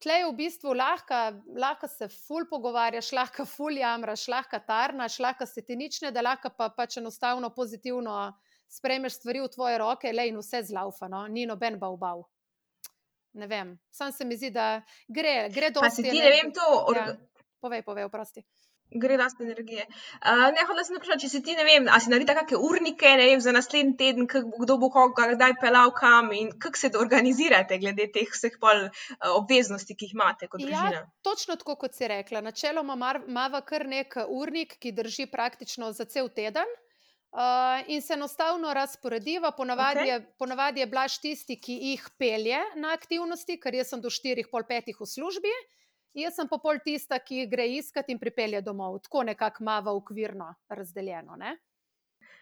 Tle 0.03 0.19
je 0.19 0.27
v 0.27 0.35
bistvu 0.37 0.75
lahko, 0.77 1.21
lahko 1.57 1.89
se 1.89 2.09
ful 2.13 2.49
pogovarjaš, 2.51 3.15
lahko 3.17 3.47
ful 3.49 3.79
jamraš, 3.79 4.27
lahko 4.29 4.59
tarnaš, 4.67 5.21
lahko 5.23 5.47
se 5.49 5.63
ti 5.65 5.77
nič 5.79 6.03
ne 6.03 6.11
da, 6.13 6.25
lahko 6.27 6.51
pa 6.53 6.69
pač 6.75 6.99
enostavno 7.01 7.55
pozitivno 7.55 8.17
sprejmeš 8.69 9.21
stvari 9.21 9.41
v 9.41 9.53
tvoje 9.55 9.79
roke 9.79 10.13
le 10.13 10.29
in 10.29 10.41
vse 10.43 10.67
zlaufano, 10.67 11.27
ni 11.29 11.47
noben 11.47 11.79
bav 11.79 11.97
bav. 11.97 12.27
Ne 13.37 13.49
vem, 13.51 13.75
sam 13.93 14.13
se 14.13 14.25
mi 14.25 14.37
zdi, 14.37 14.51
da 14.51 14.83
gre, 15.09 15.49
gre 15.55 15.71
do. 15.71 15.85
Pa 15.85 15.91
si 15.93 16.05
ti, 16.07 16.17
ne 16.17 16.31
vem, 16.33 16.53
to. 16.57 16.69
Or... 16.89 16.97
Ja. 16.97 17.17
Povej, 17.61 17.83
povej, 17.85 18.09
oprosti 18.09 18.45
gre 18.91 19.17
dosti 19.17 19.43
energije. 19.43 19.87
Uh, 19.87 20.47
ne, 20.55 20.65
hodila 20.67 20.85
sem 20.87 20.97
vprašati, 20.97 21.23
če 21.25 21.31
si 21.31 21.41
ti, 21.45 21.57
ne 21.59 21.65
vem, 21.67 21.89
ali 21.91 22.05
si 22.05 22.13
naredila 22.13 22.37
kakšne 22.39 22.61
urnike, 22.69 23.13
ne 23.19 23.27
vem, 23.31 23.43
za 23.43 23.53
naslednji 23.55 23.97
teden, 23.99 24.29
kak, 24.31 24.47
kdo 24.63 24.79
bo 24.83 24.91
koga, 24.95 25.29
kdaj 25.35 25.57
pelal 25.61 25.93
kam 25.97 26.31
in 26.37 26.53
kako 26.63 26.83
se 26.83 26.93
organizirate 27.01 27.81
glede 27.83 28.09
teh 28.15 28.31
vseh 28.31 28.59
pol 28.63 28.87
uh, 28.87 29.31
obveznosti, 29.35 29.99
ki 29.99 30.11
jih 30.11 30.17
imate 30.17 30.51
kot 30.53 30.63
ja, 30.63 30.71
družina. 30.71 31.03
Ja, 31.03 31.05
točno 31.27 31.59
tako, 31.59 31.79
kot 31.83 31.99
si 31.99 32.09
rekla. 32.11 32.45
Načeloma 32.47 32.97
ima 33.27 33.63
kar 33.67 33.87
nek 33.91 34.21
urnik, 34.29 34.79
ki 34.79 34.95
drži 34.95 35.31
praktično 35.33 35.91
za 35.97 36.07
cel 36.07 36.31
teden. 36.31 36.77
Uh, 37.37 37.83
in 37.93 38.01
se 38.01 38.15
enostavno 38.17 38.71
razporediva, 38.73 39.51
ponavadi, 39.53 40.01
okay. 40.01 40.09
je, 40.09 40.21
ponavadi 40.41 40.81
je 40.81 40.87
blaž 40.89 41.19
tisti, 41.21 41.59
ki 41.61 41.75
jih 41.91 42.07
pelje 42.19 42.63
na 42.81 42.95
aktivnosti, 42.97 43.59
ker 43.61 43.77
jaz 43.77 43.93
sem 43.93 44.01
do 44.01 44.09
4-5 44.09 44.95
v 44.97 45.09
službi, 45.11 45.53
Jaz 46.17 46.39
sem 46.39 46.49
pa 46.49 46.57
pol 46.57 46.79
tista, 46.81 47.19
ki 47.21 47.45
gre 47.51 47.67
iskat 47.77 48.09
in 48.09 48.19
pripelje 48.21 48.63
domov, 48.65 49.03
tako 49.05 49.27
nekako 49.29 49.65
mava 49.69 49.93
ukvirno 49.93 50.49
razdeljeno. 50.73 51.37
Ne? 51.37 51.59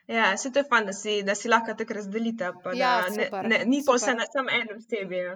Ja, 0.07 0.37
se 0.39 0.53
to 0.53 0.63
je 0.63 0.69
fajn, 0.69 0.87
da 0.87 0.95
si, 0.95 1.15
da 1.27 1.35
si 1.35 1.51
lahko 1.51 1.75
tako 1.75 1.97
razdelite. 1.99 2.53
Ja, 2.79 2.93
ne, 3.11 3.27
ne, 3.49 3.61
ni 3.67 3.83
pa 3.87 3.97
vse 3.97 4.15
na 4.15 4.29
samem 4.31 4.61
enem 4.61 4.85
tebi. 4.91 5.19
Ja. 5.25 5.35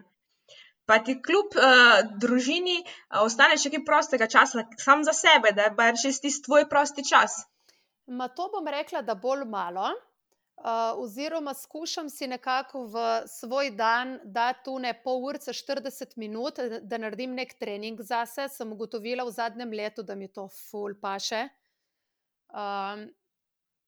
Pa 0.86 1.00
ti 1.04 1.16
kljub 1.24 1.56
uh, 1.58 1.96
družini 2.22 2.76
uh, 2.84 3.24
ostane 3.24 3.58
še 3.60 3.72
kaj 3.74 3.82
prostega 3.88 4.30
časa, 4.30 4.68
sam 4.84 5.02
za 5.08 5.16
sebe, 5.16 5.52
da 5.56 5.72
je 5.72 5.96
še 6.04 6.14
tisti 6.28 6.46
tvoj 6.46 6.68
prosti 6.70 7.04
čas. 7.10 7.40
Ma 8.08 8.28
to 8.28 8.48
bom 8.52 8.68
rekla, 8.68 9.02
da 9.02 9.14
bolj 9.14 9.44
malo. 9.44 9.90
Oziroma, 10.98 11.52
skušam 11.54 12.08
si 12.10 12.26
nekako 12.26 12.86
v 12.86 13.02
svoj 13.28 13.70
dan 13.70 14.18
dati 14.24 14.64
tu 14.64 14.78
ne 14.78 14.94
pol 15.04 15.20
ure, 15.28 15.38
40 15.38 16.16
minut, 16.16 16.58
da 16.82 16.98
naredim 16.98 17.34
nek 17.36 17.54
trening 17.60 18.00
za 18.02 18.24
sebe. 18.26 18.48
Sem 18.48 18.72
ugotovila 18.72 19.24
v 19.28 19.34
zadnjem 19.36 19.70
letu, 19.70 20.02
da 20.02 20.14
mi 20.14 20.28
to 20.28 20.48
ful 20.48 20.96
paše. 21.00 21.46
Um, 22.48 23.06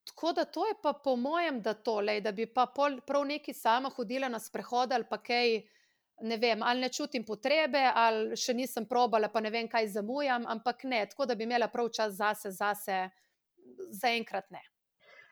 tako 0.04 0.32
da 0.32 0.44
to 0.44 0.66
je 0.66 0.74
pa 0.82 0.92
po 0.92 1.16
mojem, 1.16 1.62
da 1.62 1.74
tole, 1.74 2.20
da 2.20 2.32
bi 2.32 2.46
pa 2.46 2.66
pol, 2.66 3.00
prav 3.06 3.24
neki 3.24 3.54
sama 3.54 3.88
hodila 3.88 4.28
na 4.28 4.38
sprehod 4.38 4.92
ali 4.92 5.04
pa 5.10 5.16
kaj, 5.18 5.62
ne 6.20 6.36
vem, 6.36 6.62
ali 6.62 6.80
ne 6.80 6.88
čutim 6.92 7.24
potrebe, 7.24 7.80
ali 7.94 8.36
še 8.36 8.54
nisem 8.54 8.86
probala, 8.86 9.30
pa 9.32 9.40
ne 9.40 9.50
vem, 9.50 9.68
kaj 9.68 9.88
zamujam, 9.88 10.44
ampak 10.46 10.84
ne, 10.84 11.06
tako 11.08 11.26
da 11.26 11.34
bi 11.34 11.48
imela 11.48 11.70
prav 11.72 11.88
čas 11.88 12.12
zase, 12.20 12.52
zase, 12.52 13.08
zaenkrat 13.90 14.50
ne. 14.50 14.62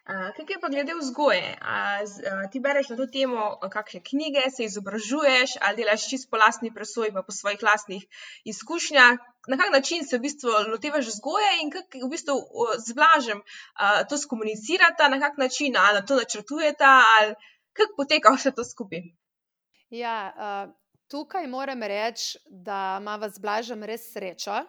Kaj 0.09 0.47
je 0.49 0.57
pa 0.61 0.69
glede 0.73 0.95
vzgoje? 0.97 1.57
A, 1.61 2.07
z, 2.07 2.25
a, 2.25 2.47
ti 2.49 2.61
bereš 2.65 2.88
na 2.88 2.97
to 2.97 3.07
temo, 3.12 3.59
kakšne 3.61 4.00
knjige 4.00 4.47
se 4.57 4.65
izobražuješ, 4.65 5.59
ali 5.61 5.83
delaš 5.83 6.07
čisto 6.09 6.31
po 6.31 6.41
lastni 6.41 6.71
presoji, 6.73 7.12
pa 7.12 7.23
po 7.23 7.33
svojih 7.33 7.61
lastnih 7.62 8.07
izkušnjah. 8.45 9.19
Na 9.53 9.57
kak 9.61 9.69
način 9.73 10.07
se 10.09 10.17
v 10.17 10.25
bistvu 10.25 10.55
lotevaš 10.73 11.11
vzgoje 11.12 11.50
in 11.61 11.71
kako 11.71 12.07
v 12.07 12.11
bistvu 12.15 12.38
z 12.87 12.97
blažem 12.97 13.43
a, 13.75 14.05
to 14.09 14.17
skomunicirata, 14.17 15.11
na 15.12 15.21
kak 15.21 15.37
način 15.37 15.77
ali 15.77 16.00
to 16.07 16.17
načrtujeta, 16.17 17.03
ali 17.19 17.37
kako 17.77 18.00
poteka 18.00 18.33
vse 18.33 18.55
to 18.57 18.65
skupaj. 18.65 19.05
Ja, 19.91 20.33
uh, 20.33 20.73
tukaj 21.09 21.47
moram 21.47 21.83
reči, 21.83 22.38
da 22.49 22.97
ima 23.00 23.29
z 23.29 23.38
blažem 23.38 23.85
res 23.85 24.09
srečo. 24.12 24.65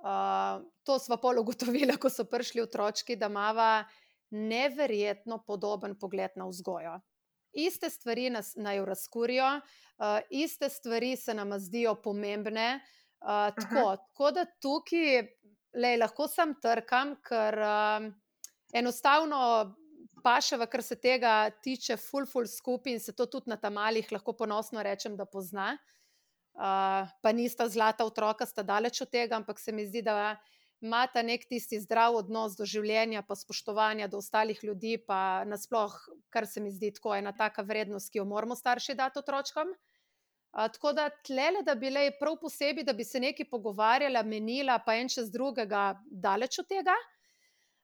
Uh, 0.00 0.62
to 0.84 0.98
smo 0.98 1.16
pol 1.20 1.38
ugotovili, 1.38 1.96
ko 2.00 2.08
so 2.08 2.24
prišli 2.24 2.62
otroci, 2.62 3.16
da 3.16 3.26
ima 3.28 3.84
neverjetno 4.30 5.42
podoben 5.46 5.98
pogled 5.98 6.30
na 6.36 6.46
vzgojo. 6.48 7.00
Iste 7.52 7.90
stvari 7.90 8.30
nas 8.30 8.54
naj 8.56 8.84
razkurijo, 8.86 9.56
uh, 9.56 10.18
iste 10.30 10.68
stvari 10.68 11.16
se 11.16 11.34
nam 11.34 11.58
zdijo 11.58 11.94
pomembne. 11.94 12.80
Uh, 13.20 13.52
tako, 13.56 13.96
tako 13.96 14.30
da 14.30 14.46
tukaj 14.62 15.26
lej, 15.76 15.98
lahko 16.00 16.28
sem 16.28 16.54
trkam, 16.62 17.18
ker 17.20 17.58
uh, 17.60 18.08
enostavno 18.72 19.74
paševa, 20.24 20.66
kar 20.66 20.82
se 20.82 20.96
tega 20.96 21.50
tiče, 21.62 21.96
full, 22.00 22.24
full 22.26 22.48
skupaj 22.48 22.92
in 22.92 23.00
se 23.00 23.12
to 23.16 23.26
tudi 23.26 23.50
na 23.50 23.60
tamalih 23.60 24.08
lahko 24.12 24.32
ponosno 24.32 24.82
rečem, 24.82 25.16
da 25.16 25.28
pozna. 25.28 25.74
Uh, 25.74 25.99
pa 26.60 27.32
nista 27.32 27.68
zlata 27.68 28.04
otroka, 28.04 28.46
sta 28.46 28.62
daleč 28.62 29.00
od 29.00 29.10
tega, 29.10 29.36
ampak 29.36 29.58
se 29.58 29.72
mi 29.72 29.86
zdi, 29.86 30.02
da 30.04 30.36
imata 30.80 31.22
nek 31.22 31.46
tisti 31.48 31.78
zdrav 31.80 32.16
odnos 32.16 32.56
do 32.56 32.66
življenja, 32.68 33.22
pa 33.24 33.36
spoštovanja 33.36 34.08
do 34.12 34.20
ostalih 34.20 34.60
ljudi, 34.64 34.96
pa 35.06 35.44
nasploh, 35.48 35.94
kar 36.32 36.48
se 36.48 36.60
mi 36.60 36.72
zdi 36.72 36.92
tako 36.96 37.14
ena 37.16 37.32
taka 37.36 37.64
vrednost, 37.64 38.12
ki 38.12 38.20
jo 38.20 38.26
moramo 38.28 38.56
starši 38.56 38.96
dati 38.96 39.20
otrokom. 39.20 39.72
A, 40.50 40.66
tako 40.68 40.92
da 40.96 41.08
tlele, 41.24 41.62
da 41.62 41.76
bi 41.78 41.92
le 41.92 42.10
prav 42.18 42.36
posebej, 42.40 42.84
da 42.84 42.92
bi 42.96 43.04
se 43.04 43.20
nekaj 43.22 43.46
pogovarjala, 43.48 44.24
menila, 44.26 44.80
pa 44.84 44.96
en 44.98 45.08
čez 45.08 45.30
drugega, 45.30 45.94
daleč 46.10 46.58
od 46.60 46.68
tega. 46.68 46.96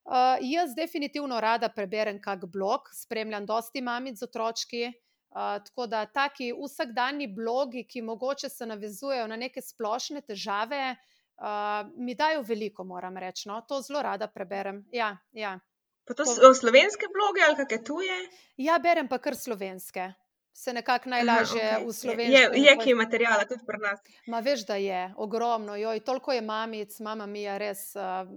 Uh, 0.07 0.39
jaz 0.47 0.75
definitivno 0.77 1.41
rada 1.43 1.67
preberem 1.75 2.21
kak 2.23 2.45
blog, 2.47 2.87
spremljam 2.95 3.47
dosti 3.47 3.81
mamic 3.83 4.21
z 4.21 4.29
otročki. 4.29 4.83
Uh, 4.87 4.95
tako 5.35 5.87
da 5.87 6.07
taki 6.07 6.53
vsakdanji 6.53 7.27
blogi, 7.27 7.85
ki 7.89 8.03
mogoče 8.03 8.49
se 8.49 8.67
navezujejo 8.67 9.27
na 9.27 9.37
neke 9.37 9.63
splošne 9.63 10.21
težave, 10.21 10.97
uh, 11.41 11.91
mi 11.97 12.15
dajo 12.15 12.43
veliko, 12.43 12.85
moram 12.85 13.17
reči. 13.17 13.49
No? 13.49 13.61
To 13.69 13.81
zelo 13.81 14.03
rada 14.03 14.27
preberem. 14.27 14.85
Ja, 14.93 15.17
ja. 15.33 15.59
Pa 16.07 16.15
to 16.15 16.25
so 16.25 16.55
slovenske 16.55 17.11
bloge 17.11 17.43
ali 17.47 17.59
kakšne 17.59 17.83
tuje? 17.85 18.17
Ja, 18.63 18.79
berem 18.79 19.09
pa 19.09 19.19
kar 19.19 19.37
slovenske. 19.37 20.13
Se 20.57 20.73
nekako 20.73 21.11
najlažje 21.13 21.61
Aha, 21.61 21.81
okay. 21.81 21.87
v 21.87 21.93
slovenski. 21.93 22.33
Je, 22.33 22.63
je 22.65 22.77
kaj 22.81 22.95
materijala 22.97 23.45
tudi 23.45 23.67
pri 23.67 23.81
nas? 23.83 24.01
Ma 24.27 24.39
veš, 24.41 24.63
da 24.65 24.79
je 24.81 25.01
ogromno, 25.21 25.75
joj, 25.77 26.01
toliko 26.01 26.33
je 26.33 26.41
mamic, 26.41 26.95
mama 27.05 27.27
mi 27.27 27.43
je 27.43 27.59
res. 27.59 27.83
Uh, 27.93 28.31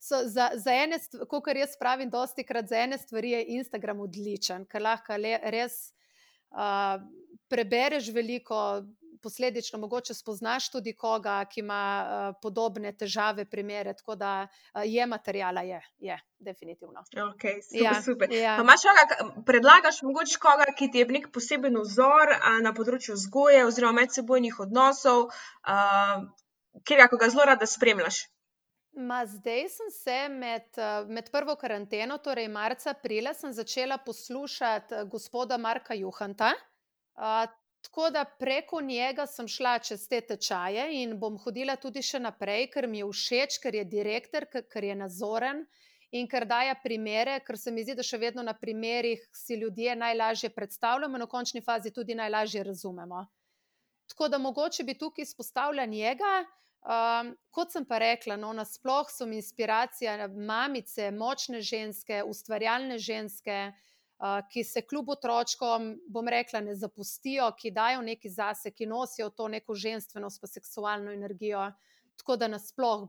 so, 0.00 0.22
za, 0.24 0.48
za 0.54 0.72
ene, 0.72 0.96
kot 1.28 1.50
jaz 1.52 1.76
pravim, 1.76 2.08
dosti 2.10 2.46
krat 2.48 2.70
za 2.72 2.80
ene 2.80 2.98
stvari 2.98 3.34
je 3.34 3.44
Instagram 3.58 4.00
odličen, 4.00 4.64
ker 4.64 4.86
lahko 4.88 5.18
le, 5.20 5.36
res 5.52 5.92
uh, 6.56 7.02
prebereš 7.48 8.08
veliko, 8.14 8.82
posledično 9.22 9.78
mogoče 9.78 10.14
spoznaš 10.14 10.70
tudi 10.70 10.92
koga, 10.96 11.44
ki 11.50 11.60
ima 11.60 11.82
uh, 12.02 12.36
podobne 12.42 12.92
težave, 12.96 13.44
primere. 13.50 13.94
Tako 13.94 14.14
da 14.14 14.32
uh, 14.46 14.82
je 14.84 15.06
materijala, 15.06 15.60
je, 15.66 15.80
je 15.98 16.18
definitivno. 16.38 17.02
Okay, 17.10 17.60
super, 17.62 17.82
ja, 17.82 18.02
super. 18.02 18.32
Ja. 18.32 18.56
Koga, 18.56 19.42
predlagaš 19.46 20.02
mogoče 20.02 20.38
koga, 20.38 20.70
ki 20.78 20.90
ti 20.90 21.02
je 21.02 21.08
nek 21.18 21.28
poseben 21.34 21.80
vzor 21.82 22.36
uh, 22.36 22.62
na 22.62 22.74
področju 22.76 23.18
vzgoje 23.18 23.66
oziroma 23.66 24.02
medsebojnih 24.02 24.60
odnosov, 24.68 25.28
uh, 25.28 26.22
ki 26.86 27.02
ga 27.02 27.28
zelo 27.28 27.50
rada 27.52 27.66
spremljaš. 27.66 28.26
Ma 28.96 29.26
zdaj 29.26 29.68
sem 29.68 29.90
se 29.92 30.28
med, 30.28 30.78
med 31.08 31.28
prvo 31.30 31.52
karanteno, 31.60 32.16
torej 32.18 32.48
marca, 32.48 32.94
aprila, 32.94 33.34
začela 33.34 33.98
poslušati 33.98 35.04
gospoda 35.12 35.58
Marka 35.58 35.94
Juhanta. 35.94 36.52
Tako 37.84 38.10
da 38.10 38.24
preko 38.38 38.80
njega 38.80 39.26
sem 39.26 39.48
šla 39.48 39.78
čez 39.78 40.08
te 40.08 40.20
tečaje 40.20 40.88
in 41.02 41.18
bom 41.20 41.36
hodila 41.38 41.76
tudi 41.76 42.02
še 42.02 42.18
naprej, 42.24 42.70
ker 42.72 42.88
mi 42.88 42.98
je 42.98 43.10
všeč, 43.12 43.60
ker 43.62 43.74
je 43.74 43.84
direktor, 43.84 44.48
ker 44.48 44.84
je 44.84 44.96
nazoren 44.96 45.66
in 46.10 46.26
ker 46.26 46.48
daje 46.48 46.74
primere, 46.82 47.40
ker 47.44 47.58
se 47.58 47.70
mi 47.70 47.84
zdi, 47.84 47.94
da 47.94 48.02
še 48.02 48.18
vedno 48.18 48.42
na 48.42 48.56
primerih 48.56 49.28
si 49.32 49.60
ljudje 49.60 49.96
najlažje 49.96 50.50
predstavljamo 50.56 51.20
in 51.20 51.28
v 51.28 51.28
končni 51.28 51.60
fazi 51.60 51.92
tudi 51.92 52.16
najlažje 52.16 52.64
razumemo. 52.64 53.26
Tako 54.08 54.28
da 54.28 54.38
mogoče 54.38 54.84
bi 54.88 54.96
tukaj 54.98 55.28
izpostavila 55.28 55.84
njega. 55.84 56.46
Um, 56.86 57.32
kot 57.50 57.72
sem 57.74 57.84
pa 57.84 57.98
rekla, 57.98 58.36
no, 58.38 58.52
nasploh 58.54 59.08
so 59.10 59.26
mi 59.26 59.40
inspiracija 59.40 60.28
mamice, 60.30 61.10
močne 61.10 61.58
ženske, 61.60 62.22
ustvarjalne 62.22 62.98
ženske 63.02 63.72
ki 64.50 64.64
se 64.64 64.82
kljub 64.82 65.08
otročkom, 65.08 66.00
bom 66.08 66.28
rekla, 66.28 66.60
ne 66.60 66.74
zapustijo, 66.74 67.50
ki 67.58 67.70
dajo 67.70 68.02
nekaj 68.02 68.30
zase, 68.30 68.70
ki 68.70 68.86
nosijo 68.86 69.30
to 69.30 69.48
neko 69.48 69.74
ženskost, 69.74 70.40
pa 70.40 70.46
seksualno 70.46 71.12
energijo. 71.12 71.70
Tako 72.16 72.36
da 72.36 72.48
nasploh 72.48 73.08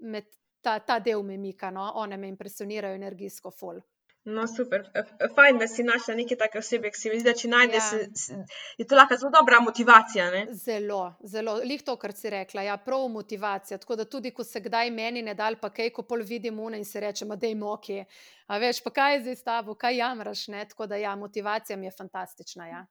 med 0.00 0.24
ta, 0.62 0.78
ta 0.78 0.98
del 0.98 1.22
me 1.22 1.36
mika, 1.36 1.70
no? 1.70 1.90
one 1.94 2.16
me 2.16 2.28
impresionirajo 2.28 2.94
energijsko 2.94 3.50
fol. 3.50 3.80
No, 4.24 4.46
super. 4.48 4.90
Fajn, 5.34 5.58
da 5.58 5.66
si 5.68 5.82
našla 5.84 6.14
nekaj 6.16 6.38
take 6.40 6.58
osebe, 6.58 6.88
ki 6.90 6.98
si 6.98 7.10
mi 7.12 7.18
zdi, 7.20 7.28
da 7.28 7.34
če 7.36 7.48
najdeš, 7.52 7.88
ja. 8.30 8.38
je 8.80 8.86
to 8.88 8.96
lahko 8.96 9.18
zelo 9.20 9.30
dobra 9.34 9.58
motivacija. 9.60 10.30
Ne? 10.32 10.46
Zelo, 10.56 11.02
zelo. 11.28 11.58
Lih 11.68 11.84
to, 11.84 11.98
kar 12.00 12.14
si 12.16 12.32
rekla, 12.32 12.64
ja, 12.64 12.78
prav 12.80 13.04
motivacija. 13.12 13.78
Tako 13.82 13.98
da 14.00 14.08
tudi, 14.08 14.32
ko 14.32 14.44
se 14.48 14.64
kdaj 14.64 14.90
meni 14.96 15.20
ne 15.22 15.36
dal, 15.36 15.58
pa 15.60 15.68
kaj, 15.68 15.92
ko 15.92 16.06
pol 16.08 16.24
vidim 16.24 16.60
une 16.60 16.80
in 16.80 16.88
se 16.88 17.04
reče, 17.04 17.28
da 17.36 17.46
je 17.46 17.54
moki. 17.54 18.00
A 18.48 18.58
veš, 18.58 18.80
pa 18.86 18.94
kaj 18.96 19.18
je 19.18 19.22
zdaj 19.26 19.36
s 19.36 19.48
tabo, 19.50 19.76
kaj 19.76 20.00
jamraš. 20.00 20.48
Ne? 20.56 20.64
Tako 20.72 20.88
da 20.88 20.96
ja, 20.96 21.12
motivacija 21.20 21.76
mi 21.76 21.92
je 21.92 21.96
fantastična. 21.98 22.68
Ja. 22.72 22.84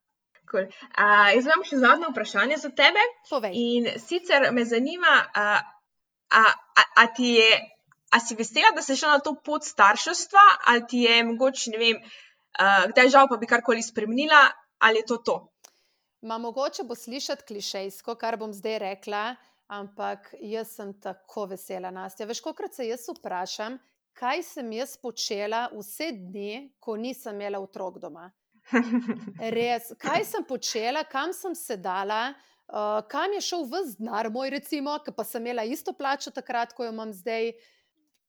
Cool. 0.52 0.70
Uh, 0.70 1.34
jaz 1.34 1.46
imam 1.50 1.66
še 1.66 1.82
zadnje 1.82 2.14
vprašanje 2.14 2.62
za 2.62 2.70
tebe. 2.78 3.10
Povej. 3.30 3.58
In 3.58 3.94
sicer 3.98 4.52
me 4.54 4.70
zanima, 4.70 5.22
uh, 5.34 5.62
a, 6.30 6.46
a, 6.78 6.90
a 7.02 7.08
ti 7.16 7.40
je 7.40 7.50
A 8.14 8.20
si 8.22 8.36
vesela, 8.38 8.70
da 8.76 8.82
si 8.86 8.96
šla 8.96 9.18
na 9.18 9.24
to 9.26 9.34
pot 9.46 9.66
starševstva, 9.66 10.44
ali 10.70 10.86
ti 10.90 11.06
je 11.08 11.24
mogoče, 11.26 11.72
ne 11.74 11.80
vem, 11.82 12.04
uh, 12.04 12.86
kdaj 12.92 13.10
žal, 13.10 13.30
pa 13.32 13.40
bi 13.42 13.50
karkoli 13.50 13.82
spremenila, 13.82 14.46
ali 14.86 15.02
je 15.02 15.08
to 15.10 15.18
to? 15.26 15.38
Ma 16.22 16.38
mogoče 16.38 16.86
bo 16.88 16.96
slišati 16.96 17.44
klišejsko, 17.48 18.16
kar 18.16 18.38
bom 18.38 18.54
zdaj 18.54 18.78
rekla, 18.80 19.24
ampak 19.68 20.30
jaz 20.42 20.76
sem 20.78 20.94
tako 21.02 21.48
vesela, 21.52 21.92
Nastja. 21.92 22.28
Veš, 22.30 22.44
kolikrat 22.46 22.78
se 22.78 22.88
jaz 22.88 23.10
vprašam, 23.10 23.80
kaj 24.14 24.44
sem 24.46 24.72
jaz 24.78 24.96
počela 25.02 25.66
vse 25.74 26.12
dni, 26.14 26.70
ko 26.80 26.96
nisem 26.96 27.36
imela 27.36 27.60
otrok 27.60 28.00
doma. 28.00 28.30
Res, 29.58 29.92
kaj 30.00 30.24
sem 30.30 30.46
počela, 30.48 31.04
kam 31.10 31.34
sem 31.36 31.56
sedala, 31.58 32.30
uh, 32.70 33.02
kam 33.12 33.34
je 33.36 33.42
šel 33.44 33.66
vse 33.68 33.98
denar, 33.98 34.30
moj, 34.32 34.54
recimo, 34.54 34.96
ki 35.04 35.12
pa 35.18 35.26
sem 35.28 35.44
imela 35.44 35.66
isto 35.66 35.92
plačo 35.98 36.32
takrat, 36.32 36.78
ko 36.78 36.86
jo 36.86 36.94
imam 36.94 37.12
zdaj. 37.12 37.52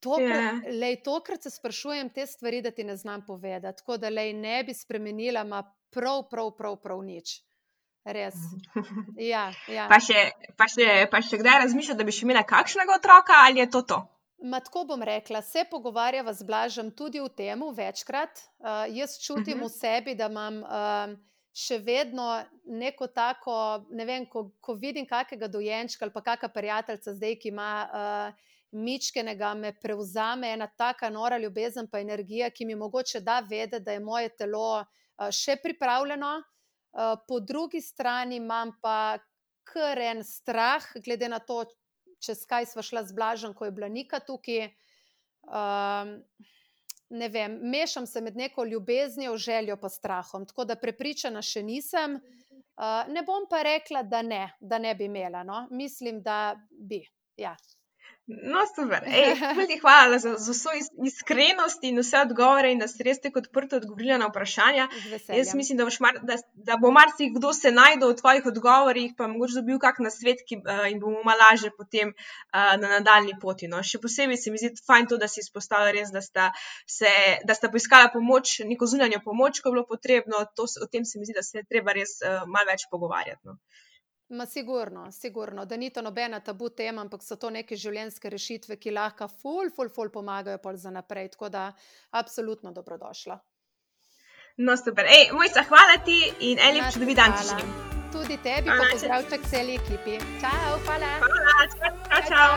Tokrat, 0.05 0.29
yeah. 0.29 0.61
Ja. 0.65 0.77
lej, 0.81 1.01
tokrat 1.05 1.43
se 1.43 1.51
sprašujem 1.51 2.11
te 2.15 2.27
stvari, 2.29 2.61
da 2.63 2.71
ti 2.71 2.85
ne 2.85 2.97
znam 2.97 3.25
povedati. 3.27 3.79
Tako 3.81 3.97
da 3.97 4.13
lej, 4.13 4.33
ne 4.37 4.63
bi 4.65 4.75
spremenila, 4.75 5.45
ma 5.45 5.63
prav, 5.91 6.27
prav, 6.31 6.53
prav, 6.59 6.77
prav 6.83 7.03
nič. 7.03 7.41
Res. 8.05 8.37
Ja, 9.33 9.49
ja. 9.69 9.87
Pa, 9.89 9.97
še, 10.03 10.29
pa, 10.59 10.69
še, 10.69 11.07
pa 11.11 11.23
še 11.25 11.41
kdaj 11.41 11.63
razmišljate, 11.65 11.99
da 12.03 12.05
bi 12.05 12.13
še 12.13 12.27
imela 12.27 12.45
kakšnega 12.45 12.99
otroka 12.99 13.39
ali 13.47 13.63
je 13.63 13.71
to 13.73 13.81
to? 13.89 14.01
Ma 14.45 14.61
tako 14.61 14.83
bom 14.85 15.03
rekla, 15.03 15.41
se 15.41 15.65
pogovarjava 15.71 16.35
z 16.37 16.45
Blažem 16.45 16.91
tudi 16.93 17.21
o 17.23 17.31
tem, 17.33 17.63
večkrat. 17.73 18.43
Uh, 18.61 18.85
jaz 18.93 19.17
čutim 19.23 19.63
uh 19.63 19.65
-huh. 19.65 19.71
v 19.71 19.73
sebi, 19.73 20.15
da 20.15 20.29
imam 20.29 20.61
uh, 20.61 21.15
še 21.55 21.79
vedno 21.79 22.43
neko 22.67 23.07
tako, 23.07 23.87
ne 23.91 24.05
vem, 24.05 24.27
ko, 24.27 24.51
ko 24.61 24.75
vidim 24.75 25.07
kakega 25.07 25.49
dojenčka 25.49 26.05
ali 26.05 26.13
pa 26.13 26.21
kakšna 26.21 26.49
prijateljica 26.49 27.15
zdaj, 27.15 27.39
ki 27.39 27.49
ima 27.49 27.71
uh, 27.87 28.54
mičkenega, 28.75 29.55
me 29.55 29.73
prevzame 29.81 30.53
ena 30.53 30.67
taka 30.67 31.11
nora 31.11 31.39
ljubezen 31.39 31.89
pa 31.91 32.01
energija, 32.01 32.51
ki 32.51 32.67
mi 32.67 32.75
mogoče 32.75 33.21
da 33.21 33.41
vedeti, 33.41 33.85
da 33.85 33.93
je 33.93 34.01
moje 34.01 34.35
telo 34.37 34.81
uh, 34.81 35.31
še 35.31 35.57
pripravljeno. 35.63 36.35
Uh, 36.95 37.15
po 37.29 37.41
drugi 37.41 37.81
strani 37.81 38.37
imam 38.37 38.77
pa 38.83 39.19
kar 39.65 39.99
en 39.99 40.23
strah, 40.25 40.85
glede 41.05 41.29
na 41.29 41.39
to, 41.39 41.65
čez 42.23 42.45
kaj 42.49 42.69
sva 42.71 42.83
šla 42.83 43.05
z 43.05 43.17
Blažem, 43.17 43.55
ko 43.55 43.67
je 43.67 43.75
bila 43.75 43.89
Nika 43.89 44.21
tukaj. 44.25 44.69
Um, 45.45 46.17
ne 47.15 47.29
vem, 47.29 47.59
mešam 47.63 48.07
se 48.07 48.21
med 48.21 48.37
neko 48.37 48.65
ljubeznijo, 48.65 49.37
željo 49.37 49.77
pa 49.77 49.89
strahom. 49.89 50.47
Tako 50.47 50.65
da 50.65 50.77
prepričana 50.81 51.43
še 51.43 51.63
nisem. 51.63 52.19
Uh, 52.75 53.05
ne 53.13 53.23
bom 53.23 53.47
pa 53.51 53.63
rekla, 53.63 54.03
da 54.03 54.23
ne, 54.23 54.49
da 54.61 54.79
ne 54.79 54.95
bi 54.95 55.07
imela. 55.11 55.45
No? 55.47 55.67
Mislim, 55.71 56.23
da 56.23 56.57
bi. 56.71 57.05
Ja. 57.37 57.57
No, 58.27 58.63
super. 58.75 59.03
Ej, 59.05 59.37
hvala 59.83 60.19
za, 60.19 60.31
za 60.41 60.53
vso 60.53 60.73
iskrenost 61.07 61.83
in 61.85 61.99
vse 62.01 62.23
odgovore, 62.25 62.71
in 62.73 62.79
da 62.81 62.87
ste 62.89 63.05
res 63.05 63.21
tako 63.21 63.43
odprto 63.43 63.77
odgovorili 63.77 64.17
na 64.19 64.31
vprašanja. 64.31 64.87
Jaz 65.29 65.53
mislim, 65.55 65.79
da, 65.79 65.89
mar, 66.01 66.17
da, 66.23 66.39
da 66.55 66.79
bo 66.81 66.89
marsikdo 66.91 67.53
se 67.53 67.73
najdel 67.73 68.15
v 68.15 68.17
tvojih 68.23 68.49
odgovorih, 68.49 69.13
pa 69.19 69.29
mogoče 69.29 69.61
dobil 69.61 69.79
kak 69.83 70.01
na 70.01 70.11
svet, 70.11 70.41
ki 70.49 70.63
uh, 70.63 70.87
jim 70.89 71.05
bomo 71.05 71.21
malo 71.29 71.45
lažje 71.45 71.75
potem 71.77 72.15
uh, 72.17 72.73
na 72.81 72.97
nadaljni 72.97 73.37
poti. 73.43 73.69
No. 73.69 73.83
Še 73.85 74.01
posebej 74.01 74.41
se 74.41 74.55
mi 74.55 74.63
zdi 74.63 74.73
fajn 74.89 75.13
to, 75.13 75.21
da 75.21 75.29
si 75.29 75.45
izpostavila 75.45 75.93
res, 75.93 76.09
da 76.15 76.25
sta, 76.25 76.51
se, 76.89 77.13
da 77.45 77.53
sta 77.61 77.69
poiskala 77.69 78.09
pomoč, 78.15 78.63
neko 78.65 78.89
zunanjo 78.89 79.21
pomoč, 79.25 79.61
ko 79.61 79.69
je 79.69 79.77
bilo 79.77 79.89
potrebno. 79.91 80.47
To, 80.57 80.65
o 80.65 80.89
tem 80.89 81.05
se 81.05 81.21
mi 81.21 81.29
zdi, 81.29 81.37
da 81.37 81.45
se 81.45 81.61
je 81.61 81.69
treba 81.69 81.93
res 81.93 82.23
uh, 82.25 82.49
malo 82.49 82.73
več 82.73 82.89
pogovarjati. 82.89 83.53
No. 83.53 83.61
Ma 84.35 84.47
sigurno, 84.47 85.13
sigurno, 85.13 85.65
da 85.65 85.77
ni 85.77 85.91
to 85.91 86.03
nobena 86.03 86.41
tabu 86.41 86.69
tema, 86.69 87.03
ampak 87.03 87.23
so 87.23 87.37
to 87.37 87.51
neke 87.55 87.77
življenjske 87.79 88.31
rešitve, 88.33 88.77
ki 88.83 88.91
lahko 88.91 89.29
ful, 89.31 89.71
ful, 89.71 89.91
ful 89.95 90.11
pomagajo 90.11 90.59
pol 90.59 90.79
za 90.81 90.91
naprej. 90.91 91.29
Tako 91.37 91.51
da, 91.55 91.69
absolutno 92.11 92.73
dobrodošla. 92.75 93.39
No, 94.57 94.77
super. 94.77 95.07
Ej, 95.07 95.31
mojca, 95.33 95.63
hvala 95.69 95.99
ti 96.07 96.19
in 96.51 96.59
en 96.59 96.81
lep 96.81 96.93
čudovit 96.95 97.17
dan 97.17 97.37
ti 97.39 97.49
želim. 97.49 97.75
Tudi 98.13 98.39
tebi, 98.43 98.71
pa 98.71 98.91
pozdravček 98.93 99.47
celi 99.51 99.75
ekipi. 99.75 100.19
Čau, 100.43 100.79
hvala. 100.87 101.11
Hvala, 101.23 101.67
čau, 101.75 102.23
čau. 102.29 102.55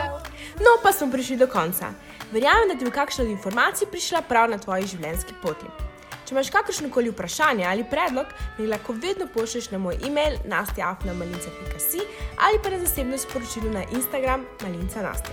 No, 0.62 0.78
pa 0.82 0.92
smo 0.92 1.10
prišli 1.14 1.36
do 1.36 1.46
konca. 1.50 1.92
Verjamem, 2.32 2.72
da 2.72 2.78
ti 2.78 2.86
bo 2.86 2.94
kakšna 2.94 3.24
od 3.24 3.30
informacij 3.30 3.90
prišla 3.90 4.22
prav 4.30 4.50
na 4.50 4.58
tvoji 4.58 4.86
življenjski 4.94 5.38
poti. 5.42 5.87
Če 6.28 6.34
imaš 6.34 6.50
kakršno 6.52 6.90
koli 6.92 7.08
vprašanje 7.08 7.64
ali 7.64 7.86
predlog, 7.88 8.26
mi 8.58 8.66
lahko 8.68 8.92
vedno 8.92 9.24
pošlješ 9.32 9.70
na 9.70 9.78
moj 9.80 9.96
e-mail 10.04 10.34
nastjaafnamalinca.si 10.44 12.02
ali 12.44 12.58
pa 12.62 12.68
na 12.68 12.78
zasebno 12.82 13.18
sporočilo 13.18 13.70
na 13.72 13.84
Instagram 13.96 14.44
malinca 14.62 15.02
nastja. 15.02 15.32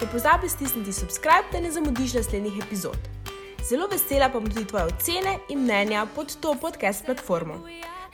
Ne 0.00 0.06
pozabi 0.12 0.48
stisniti 0.48 0.92
subscribe, 0.92 1.50
da 1.52 1.60
ne 1.60 1.72
zamudiš 1.74 2.14
naslednjih 2.20 2.60
epizod. 2.66 3.10
Zelo 3.66 3.88
vesela 3.90 4.28
pa 4.28 4.38
bom 4.38 4.46
tudi 4.46 4.68
tvoje 4.70 4.92
ocene 4.92 5.34
in 5.48 5.64
mnenja 5.64 6.06
pod 6.14 6.36
to 6.40 6.54
podcast 6.60 7.04
platformo. 7.06 7.58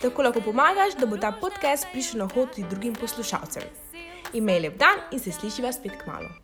Tako 0.01 0.23
lahko 0.23 0.41
pomagaš, 0.41 0.97
da 0.97 1.07
bo 1.07 1.21
ta 1.21 1.33
podcast 1.41 1.87
prišel 1.93 2.25
na 2.25 2.31
hod 2.35 2.55
tudi 2.57 2.65
drugim 2.71 2.97
poslušalcem. 2.97 3.69
Imej 4.33 4.61
lep 4.61 4.81
dan 4.81 5.05
in 5.13 5.21
se 5.21 5.33
slišiva 5.33 5.73
spet 5.73 6.01
k 6.01 6.09
malu. 6.09 6.33